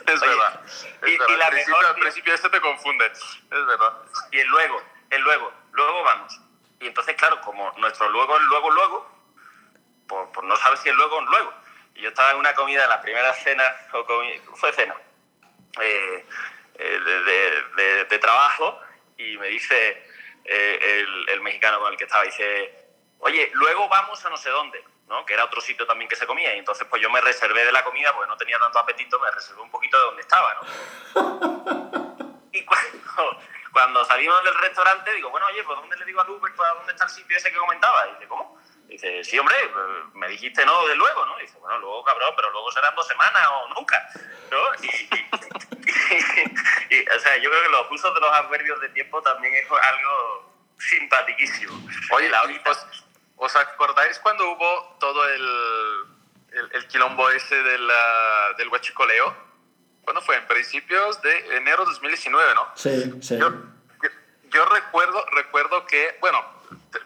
[0.06, 0.60] Es verdad.
[1.02, 3.06] Es y- la al, principio, mejor, al principio esto te confunde.
[3.06, 3.92] Es verdad.
[4.30, 6.40] Y el luego, el luego, luego vamos.
[6.80, 9.10] Y entonces, claro, como nuestro luego es luego, luego,
[10.06, 11.52] pues, pues no sabes si es luego o luego.
[11.94, 14.94] Y yo estaba en una comida, la primera cena, o comi- fue cena,
[15.80, 16.26] eh,
[16.74, 18.80] eh, de, de- de- de trabajo,
[19.18, 20.10] y me dice
[20.44, 22.74] eh, el, el mexicano con el que estaba, dice,
[23.20, 25.24] oye, luego vamos a no sé dónde, ¿no?
[25.26, 26.54] Que era otro sitio también que se comía.
[26.54, 29.30] Y entonces, pues yo me reservé de la comida, porque no tenía tanto apetito, me
[29.30, 30.54] reservé un poquito de donde estaba,
[31.14, 31.72] ¿no?
[32.54, 33.40] Y cuando,
[33.72, 36.92] cuando salimos del restaurante, digo, bueno, oye, pues ¿dónde le digo al Uber para dónde
[36.92, 38.06] está el sitio ese que comentaba?
[38.08, 38.60] Y dice, ¿cómo?
[38.92, 41.38] Dice, sí, hombre, pues, me dijiste no de luego, ¿no?
[41.38, 44.06] Y dice, bueno, luego, cabrón, pero luego serán dos semanas o nunca,
[44.50, 44.58] ¿no?
[44.82, 45.30] Y, y-
[46.96, 49.64] y, o sea, yo creo que los usos de los adverbios de tiempo también es
[49.70, 51.88] algo simpatiquísimo.
[52.10, 52.86] Oye, La y ¿os,
[53.36, 56.04] os acordáis cuando hubo todo el,
[56.52, 59.34] el, el quilombo ese del, ah, del huachicoleo?
[60.04, 60.36] ¿Cuándo fue?
[60.36, 62.68] En principios de enero de 2019, ¿no?
[62.74, 63.38] Sí, sí.
[63.38, 63.50] Yo,
[64.02, 64.10] yo-
[64.50, 66.44] yo recuerdo, recuerdo que, bueno,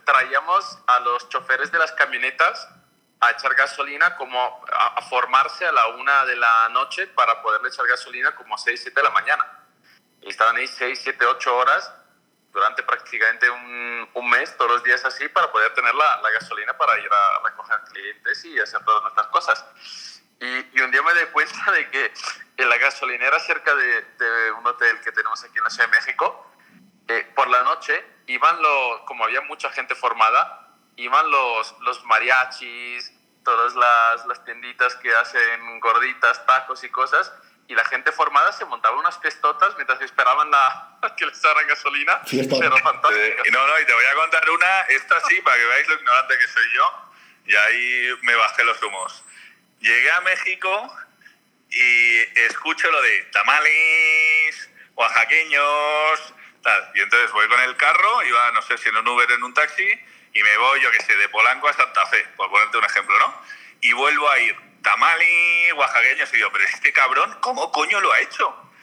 [0.04, 2.68] traíamos a los choferes de las camionetas
[3.20, 7.68] a echar gasolina como a, a formarse a la una de la noche para poderle
[7.68, 9.44] echar gasolina como a 6, 7 de la mañana.
[10.22, 11.92] Y estaban ahí 6, 7, 8 horas
[12.56, 16.76] durante prácticamente un, un mes, todos los días así, para poder tener la, la gasolina
[16.76, 19.64] para ir a recoger clientes y hacer todas nuestras cosas.
[20.40, 22.12] Y, un día me di cuenta de que
[22.56, 26.50] en la gasolinera cerca de, un hotel que tenemos aquí en la Ciudad de México,
[27.08, 33.12] eh, por la noche iban los, como había mucha gente formada, iban los, los mariachis,
[33.44, 37.32] todas las, las tienditas que hacen gorditas, tacos y cosas,
[37.68, 42.20] y la gente formada se montaba unas festotas mientras esperaban la, que les daran gasolina.
[42.30, 43.42] Pero fantástico.
[43.52, 46.38] no, no, y te voy a contar una, esta sí, para que veáis lo ignorante
[46.38, 47.10] que soy yo,
[47.46, 49.24] y ahí me bajé los humos.
[49.80, 50.96] Llegué a México
[51.70, 56.34] y escucho lo de tamales, oaxaqueños,
[56.66, 56.90] tal.
[56.94, 59.54] Y entonces voy con el carro, iba, no sé si en un Uber, en un
[59.54, 59.88] taxi,
[60.32, 63.16] y me voy, yo qué sé, de Polanco a Santa Fe, por ponerte un ejemplo,
[63.20, 63.40] ¿no?
[63.80, 68.18] Y vuelvo a ir tamales, oaxaqueños, y digo, pero este cabrón, ¿cómo coño lo ha
[68.20, 68.70] hecho?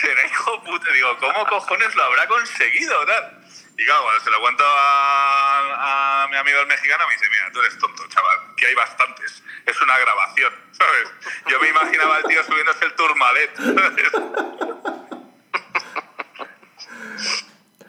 [0.00, 3.44] Será hijo puta, digo, ¿cómo cojones lo habrá conseguido, tal?
[3.78, 7.60] Y claro, cuando se lo cuento a, mi amigo el mexicano, me dice, mira, tú
[7.60, 9.42] eres tonto, chaval, que hay bastantes.
[9.66, 11.10] Es una grabación, ¿sabes?
[11.48, 13.56] Yo me imaginaba al tío subiéndose el turmalet,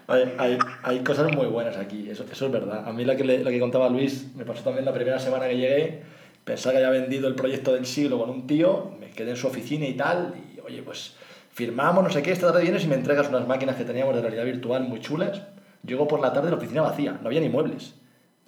[0.08, 2.88] Hay, hay, cosas muy buenas aquí, eso, eso es verdad.
[2.88, 5.58] A mí la que, la que contaba Luis, me pasó también la primera semana que
[5.58, 6.04] llegué,
[6.44, 9.48] pensaba que había vendido el proyecto del siglo con un tío, me quedé en su
[9.48, 11.16] oficina y tal, y oye, pues
[11.52, 14.22] firmamos, no sé qué, esta tarde vienes y me entregas unas máquinas que teníamos de
[14.22, 15.42] realidad virtual muy chulas
[15.86, 17.94] Llego por la tarde la oficina vacía, no había ni muebles.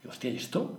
[0.01, 0.77] Digo, hostia, ¿y esto?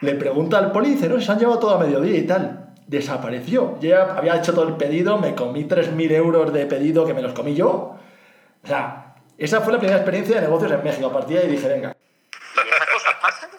[0.00, 2.74] Le, pregunta al poli no, se han llevado todo a mediodía y tal.
[2.86, 3.78] Desapareció.
[3.80, 7.32] Ya había hecho todo el pedido, me comí 3.000 euros de pedido que me los
[7.32, 7.96] comí yo.
[8.62, 11.06] O sea, esa fue la primera experiencia de negocios en México.
[11.06, 11.96] A partir de ahí dije, venga.
[12.54, 13.50] ¿Esas cosas pasan?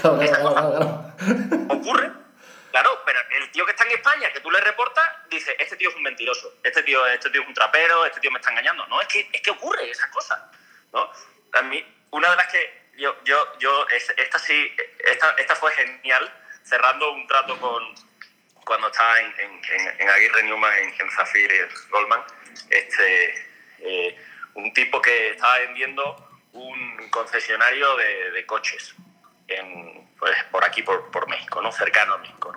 [0.00, 1.74] Claro, claro, claro, claro.
[1.74, 2.12] ¿Ocurre?
[2.70, 5.90] Claro, pero el tío que está en España, que tú le reportas, dice, este tío
[5.90, 8.86] es un mentiroso, este tío, este tío es un trapero, este tío me está engañando.
[8.88, 10.50] No, es que, es que ocurre esa cosa.
[10.92, 11.10] ¿no?
[11.52, 14.72] A mí, una de las que yo, yo, yo esta sí,
[15.04, 16.32] esta, esta fue genial,
[16.64, 17.82] cerrando un trato con,
[18.64, 19.60] cuando estaba en, en,
[19.98, 22.22] en Aguirre Newman, en, en Zafir Goldman,
[22.70, 23.48] este,
[23.80, 24.18] eh,
[24.54, 28.94] un tipo que estaba vendiendo un concesionario de, de coches
[29.48, 31.72] en, pues, por aquí, por, por México, ¿no?
[31.72, 32.54] cercano a México.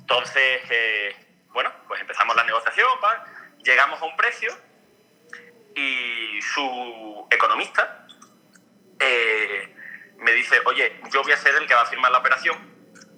[0.00, 1.16] Entonces, eh,
[1.50, 2.88] bueno, pues empezamos la negociación,
[3.62, 4.56] llegamos a un precio
[5.74, 8.06] y su economista
[8.98, 9.74] eh,
[10.18, 12.56] me dice, oye, yo voy a ser el que va a firmar la operación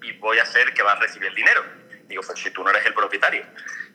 [0.03, 1.64] y voy a ser el que va a recibir el dinero.
[2.05, 3.47] Digo, pues si tú no eres el propietario.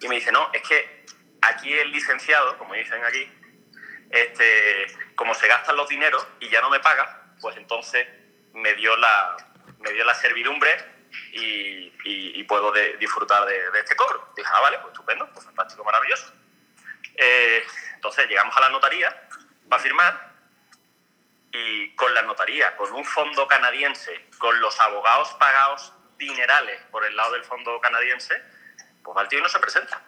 [0.01, 1.05] Y me dice, no, es que
[1.41, 3.29] aquí el licenciado, como dicen aquí,
[4.15, 8.07] este, como se gastan los dineros y ya no me paga, pues entonces
[8.53, 9.35] me dio la,
[9.79, 10.93] me dio la servidumbre
[11.33, 14.31] y, puedo disfrutar de, este cobro.
[14.35, 16.31] Dije, ah, vale, pues estupendo, pues fantástico, maravilloso.
[17.15, 19.27] Eh, entonces llegamos a la notaría
[19.67, 20.31] para firmar
[21.51, 27.15] y con la notaría, con un fondo canadiense, con los abogados pagados dinerales por el
[27.15, 28.39] lado del fondo canadiense,
[29.03, 30.01] pues al tío no se presenta.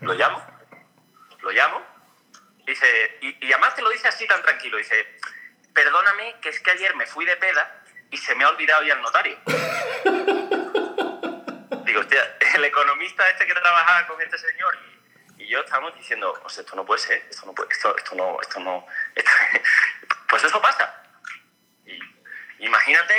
[0.00, 0.46] Lo llamo,
[1.40, 1.91] lo llamo,
[2.66, 5.18] dice, y, y además te lo dice así tan tranquilo, dice,
[5.74, 8.94] perdóname que es que ayer me fui de peda y se me ha olvidado ya
[8.94, 9.38] el notario.
[11.84, 14.78] Digo, hostia, el economista este que trabajaba con este señor
[15.38, 18.14] y, yo estábamos diciendo, o sea, esto no puede ser, esto no puede, esto, esto
[18.14, 18.86] no, esto no,
[20.28, 21.02] pues eso pasa.
[21.84, 21.98] Y,
[22.60, 23.14] imagínate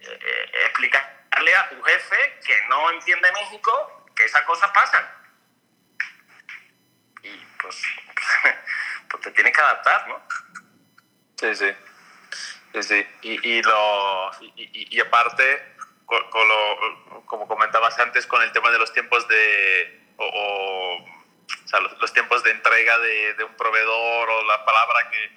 [0.00, 5.06] eh, explicarle a tu jefe que no entiende México que esas cosas pasan.
[7.22, 7.82] Y pues,
[9.08, 10.20] pues te tienes que adaptar, ¿no?
[11.36, 11.72] Sí, sí.
[12.82, 15.74] Sí, Y, y, lo, y, aparte,
[16.06, 20.00] con, lo, como comentabas antes, con el tema de los tiempos de...
[20.16, 21.04] O,
[21.64, 25.30] sea, los, tiempos de entrega de, de, un proveedor o la palabra que,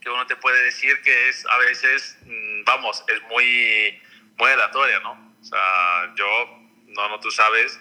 [0.00, 4.02] que, uno te puede decir que es a veces, mm, vamos, es muy,
[4.36, 5.34] muy aleatoria, ¿no?
[5.40, 6.26] O sea, yo,
[6.86, 7.78] no, no, tú sabes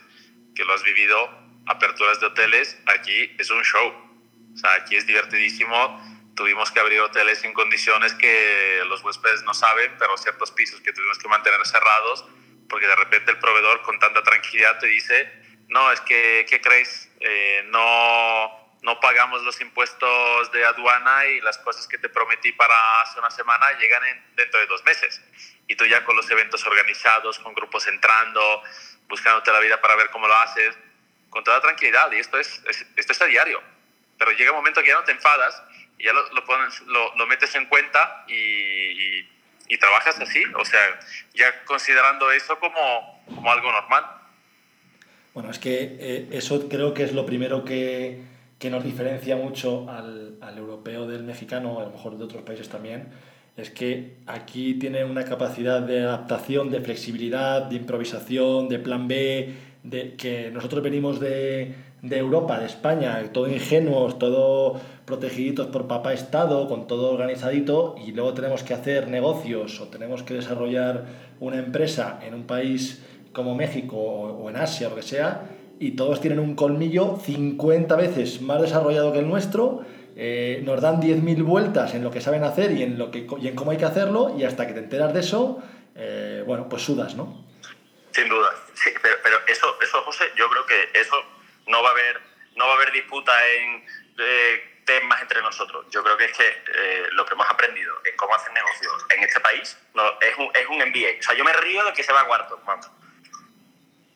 [0.56, 1.30] que lo has vivido,
[1.68, 4.07] aperturas de hoteles, aquí es un show.
[4.58, 9.54] O sea, aquí es divertidísimo tuvimos que abrir hoteles en condiciones que los huéspedes no
[9.54, 12.24] saben, pero ciertos pisos que tuvimos que mantener cerrados,
[12.70, 15.34] porque de repente el proveedor con tanta tranquilidad te dice,
[15.68, 17.10] no, es que, ¿qué crees?
[17.20, 23.02] Eh, no, no pagamos los impuestos de aduana y las cosas que te prometí para
[23.02, 24.04] hace una semana llegan
[24.36, 25.20] dentro de dos meses.
[25.68, 28.64] Y tú ya con los eventos organizados, con grupos entrando,
[29.10, 30.78] buscándote la vida para ver cómo lo haces,
[31.32, 32.12] con toda tranquilidad.
[32.12, 32.62] Y esto es,
[32.96, 33.77] esto es a diario.
[34.18, 35.62] Pero llega un momento que ya no te enfadas
[35.98, 39.26] y ya lo, lo, lo, metes en cuenta y,
[39.70, 40.80] y, trabajas así, o sea,
[41.34, 44.06] ya considerando eso como, como algo normal.
[45.34, 48.22] Bueno, es que eh, eso creo que es lo primero que,
[48.60, 52.70] que nos diferencia mucho al, al, europeo del mexicano, a lo mejor de otros países
[52.70, 53.10] también,
[53.56, 59.54] es que aquí tiene una capacidad de adaptación, de flexibilidad, de improvisación, de plan B,
[59.84, 66.14] de que nosotros venimos de, de Europa, de España, todo ingenuos, todo protegiditos por papá
[66.14, 71.06] Estado, con todo organizadito, y luego tenemos que hacer negocios o tenemos que desarrollar
[71.40, 75.92] una empresa en un país como México o en Asia o lo que sea, y
[75.92, 79.82] todos tienen un colmillo 50 veces más desarrollado que el nuestro,
[80.16, 83.48] eh, nos dan 10.000 vueltas en lo que saben hacer y en, lo que, y
[83.48, 85.62] en cómo hay que hacerlo, y hasta que te enteras de eso,
[85.96, 87.46] eh, bueno, pues sudas, ¿no?
[88.12, 91.16] Sin duda, sí, pero, pero, eso, eso, José, yo creo que eso
[91.68, 92.22] no va a haber,
[92.56, 93.86] no va a haber disputa en
[94.18, 95.86] eh, temas entre nosotros.
[95.92, 96.64] Yo creo que es que
[97.12, 100.68] lo que hemos aprendido en cómo hacer negocios en este país no, es, un, es
[100.68, 101.20] un MBA.
[101.20, 102.90] O sea, yo me río de que se va a cuarto, vamos.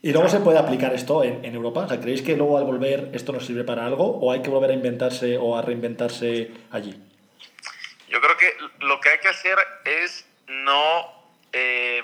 [0.04, 1.82] ¿Y luego se puede aplicar esto en, en, Europa?
[1.82, 4.50] O sea, ¿Creéis que luego al volver esto nos sirve para algo o hay que
[4.50, 7.00] volver a inventarse o a reinventarse allí?
[8.08, 11.22] Yo creo que lo que hay que hacer es no
[11.54, 12.04] eh,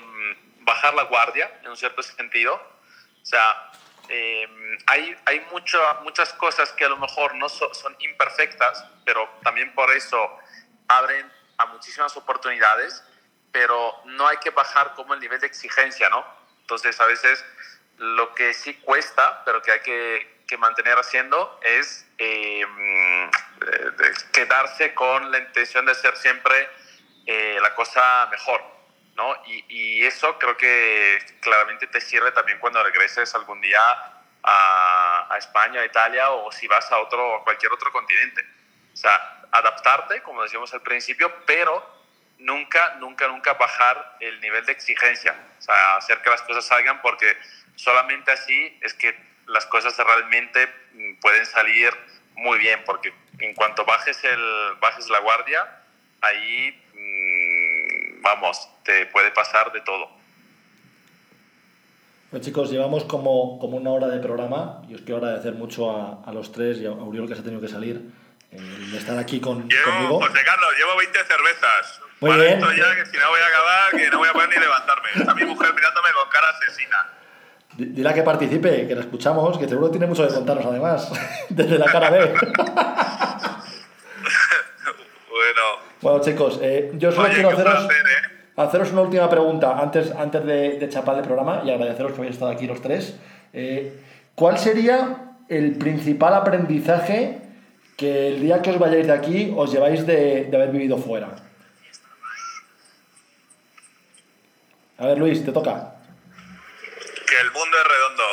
[0.60, 2.54] bajar la guardia en un cierto sentido.
[2.54, 3.67] O sea,
[4.08, 4.48] eh,
[4.86, 9.74] hay, hay mucho, muchas cosas que a lo mejor no so, son imperfectas, pero también
[9.74, 10.38] por eso
[10.88, 13.04] abren a muchísimas oportunidades,
[13.52, 16.24] pero no hay que bajar como el nivel de exigencia, ¿no?
[16.60, 17.44] Entonces, a veces
[17.98, 22.64] lo que sí cuesta, pero que hay que, mantener haciendo, es eh,
[24.32, 26.70] quedarse con la intención de ser siempre
[27.26, 28.77] eh, la cosa mejor.
[29.18, 29.34] ¿No?
[29.46, 33.80] Y, y, eso creo que claramente te sirve también cuando regreses algún día
[34.42, 38.42] a, a España, a Italia o si vas a otro a cualquier otro continente.
[38.94, 41.84] O sea, adaptarte, como decíamos al principio, pero
[42.38, 45.34] nunca, nunca, nunca bajar el nivel de exigencia.
[45.58, 47.36] O sea, hacer que las cosas salgan porque
[47.74, 49.14] solamente así es que
[49.46, 50.68] las cosas realmente
[51.20, 51.92] pueden salir
[52.34, 55.82] muy bien, porque en cuanto bajes, el, bajes la guardia,
[56.20, 57.37] ahí, mmm,
[58.22, 60.08] vamos, te puede pasar de todo.
[62.30, 66.22] Pues chicos, llevamos como, como una hora de programa y os quiero agradecer mucho a,
[66.24, 68.10] a los tres y a Uriol que se ha tenido que salir
[68.50, 70.20] eh, de estar aquí con, llevo, conmigo.
[70.20, 72.00] José Carlos, llevo 20 cervezas.
[72.20, 72.58] Muy Para bien.
[72.58, 75.08] esto ya, que si no voy a acabar, que no voy a poder ni levantarme.
[75.14, 77.06] Está mi mujer mirándome con cara asesina.
[77.76, 81.12] Dile a que participe, que la escuchamos, que seguro tiene mucho que contarnos además,
[81.48, 82.34] desde la cara B.
[85.38, 85.62] bueno.
[86.00, 88.52] Bueno, chicos, eh, yo solo Oye, quiero haceros, placer, ¿eh?
[88.56, 92.34] haceros una última pregunta antes, antes de, de chapar el programa y agradeceros que habéis
[92.34, 93.16] estado aquí los tres.
[93.52, 94.02] Eh,
[94.34, 97.40] ¿Cuál sería el principal aprendizaje
[97.96, 101.28] que el día que os vayáis de aquí os lleváis de, de haber vivido fuera?
[104.98, 105.94] A ver, Luis, te toca.
[107.26, 108.24] Que el mundo es redondo.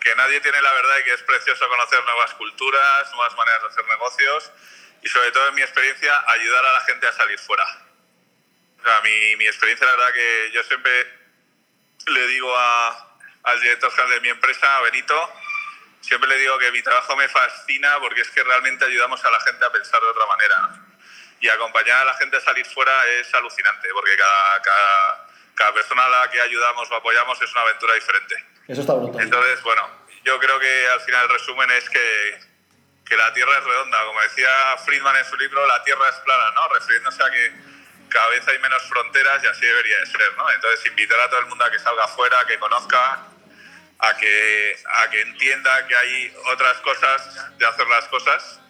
[0.00, 3.68] Que nadie tiene la verdad y que es precioso conocer nuevas culturas, nuevas maneras de
[3.68, 4.52] hacer negocios
[5.02, 7.64] y sobre todo en mi experiencia ayudar a la gente a salir fuera.
[8.78, 11.06] O sea, mi, mi experiencia, la verdad que yo siempre
[12.06, 15.32] le digo a, al director general de mi empresa, a Benito,
[16.00, 19.40] siempre le digo que mi trabajo me fascina porque es que realmente ayudamos a la
[19.40, 20.70] gente a pensar de otra manera.
[21.40, 26.04] Y acompañar a la gente a salir fuera es alucinante porque cada, cada, cada persona
[26.04, 28.44] a la que ayudamos o apoyamos es una aventura diferente.
[28.68, 29.20] Eso está brutal.
[29.20, 29.88] Entonces, bueno,
[30.24, 32.40] yo creo que al final el resumen es que,
[33.12, 34.04] que la Tierra es redonda.
[34.06, 34.48] Como decía
[34.86, 36.68] Friedman en su libro, la Tierra es plana, ¿no?
[36.68, 37.52] Refiriéndose a que
[38.08, 40.50] cada vez hay menos fronteras y así debería de ser, ¿no?
[40.50, 43.26] Entonces, invitar a todo el mundo a que salga afuera, a que conozca,
[43.98, 48.60] a que, a que entienda que hay otras cosas de hacer las cosas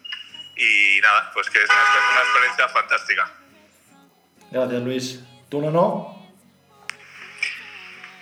[0.57, 3.31] y nada, pues que es una, una experiencia fantástica.
[4.51, 5.21] Gracias, Luis.
[5.49, 6.35] ¿Tú no, no?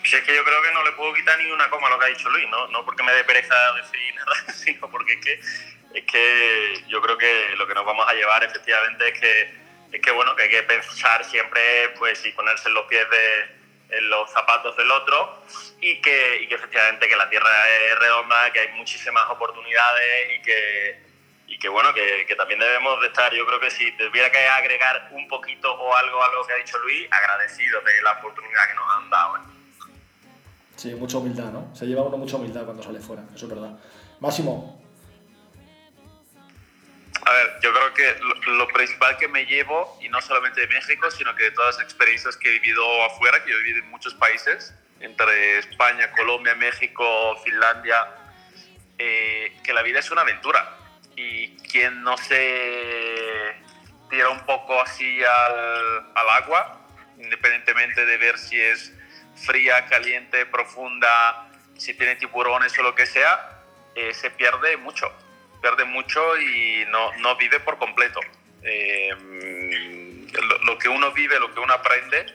[0.05, 1.99] Si es que yo creo que no le puedo quitar ni una coma a lo
[1.99, 5.25] que ha dicho Luis, no, no porque me dé pereza decir nada, sino porque es
[5.25, 5.41] que,
[5.95, 9.61] es que yo creo que lo que nos vamos a llevar efectivamente es que,
[9.93, 13.61] es que, bueno, que hay que pensar siempre pues, y ponerse en los pies de
[13.91, 15.43] en los zapatos del otro
[15.81, 20.43] y que, y que efectivamente que la Tierra es redonda, que hay muchísimas oportunidades y
[20.43, 21.03] que,
[21.49, 25.09] y que bueno, que, también debemos de estar, yo creo que si tuviera que agregar
[25.13, 28.75] un poquito o algo a lo que ha dicho Luis, agradecidos de la oportunidad que
[28.75, 29.37] nos han dado.
[29.37, 29.41] ¿eh?
[30.77, 31.75] Sí, mucha humildad, ¿no?
[31.75, 33.79] Se lleva uno mucha humildad cuando sale fuera, eso es verdad.
[34.21, 34.80] Máximo.
[37.27, 38.17] A ver, yo creo que
[38.47, 41.85] lo, principal que me llevo, y no solamente de México, sino que de todas las
[41.85, 46.55] experiencias que he vivido afuera, que yo he vivido en muchos países, entre España, Colombia,
[46.55, 48.09] México, Finlandia,
[48.99, 50.77] eh, que la vida es una aventura.
[51.17, 53.55] Y quien no se
[54.09, 56.81] tira un poco así al, al agua,
[57.19, 58.93] independientemente de ver si es
[59.37, 63.63] fría, caliente, profunda, si tiene tiburones o lo que sea,
[63.95, 65.11] eh, se pierde mucho.
[65.61, 68.21] Pierde mucho y no, no vive por completo.
[68.63, 69.15] Eh,
[70.33, 72.27] lo, lo que uno vive, lo que uno aprende,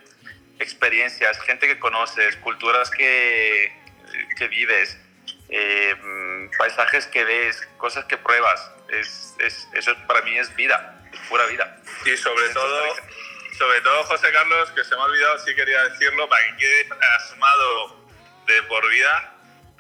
[0.60, 3.72] experiencias, gente que conoces, culturas que,
[4.38, 4.98] que vives,
[5.50, 5.96] eh,
[6.58, 8.72] paisajes que ves, cosas que pruebas.
[8.90, 11.78] Es, es- eso para mí es vida, es pura vida.
[12.06, 12.96] Y sobre todo,
[13.58, 16.90] sobre todo José Carlos, que se me ha olvidado, sí quería decirlo, para que quede
[17.18, 18.06] asumado
[18.46, 19.34] de por vida,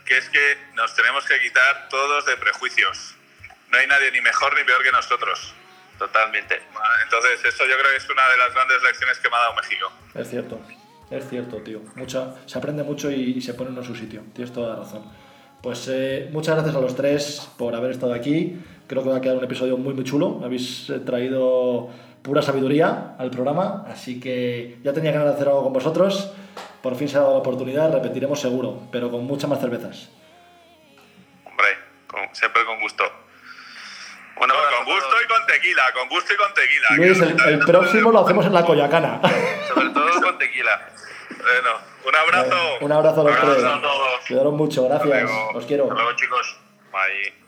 [0.05, 3.14] que es que nos tenemos que quitar todos de prejuicios.
[3.75, 5.53] No hay nadie ni mejor ni peor que nosotros.
[5.99, 6.61] Totalmente.
[7.03, 9.53] Entonces, eso yo creo que es una de las grandes lecciones que me ha dado
[9.55, 9.91] México.
[10.13, 10.59] Es cierto,
[11.11, 11.81] es cierto, tío.
[11.95, 14.23] Mucha, se aprende mucho y, y se pone uno en su sitio.
[14.33, 15.03] Tienes toda la razón.
[15.61, 18.59] Pues eh, muchas gracias a los tres por haber estado aquí.
[18.87, 20.41] Creo que va a quedar un episodio muy, muy chulo.
[20.43, 21.89] Habéis eh, traído
[22.21, 26.31] pura sabiduría al programa, así que ya tenía ganas de hacer algo con vosotros.
[26.81, 30.09] Por fin se ha dado la oportunidad, repetiremos seguro, pero con muchas más cervezas.
[31.45, 31.67] Hombre,
[32.07, 33.03] con- siempre con gusto.
[34.37, 36.87] Bueno, con gusto y con tequila, con gusto y con tequila.
[36.97, 39.21] Luis, el, el próximo lo hacemos en la Coyacana.
[39.73, 40.89] Sobre todo con tequila.
[41.29, 41.69] Bueno,
[42.05, 42.55] un abrazo.
[42.81, 43.65] Un abrazo a los Un abrazo tres.
[43.73, 44.19] a todos.
[44.27, 45.31] Cuidaros mucho, gracias.
[45.53, 45.83] Os quiero.
[45.85, 46.57] Hasta luego, chicos.
[46.91, 47.44] Bye.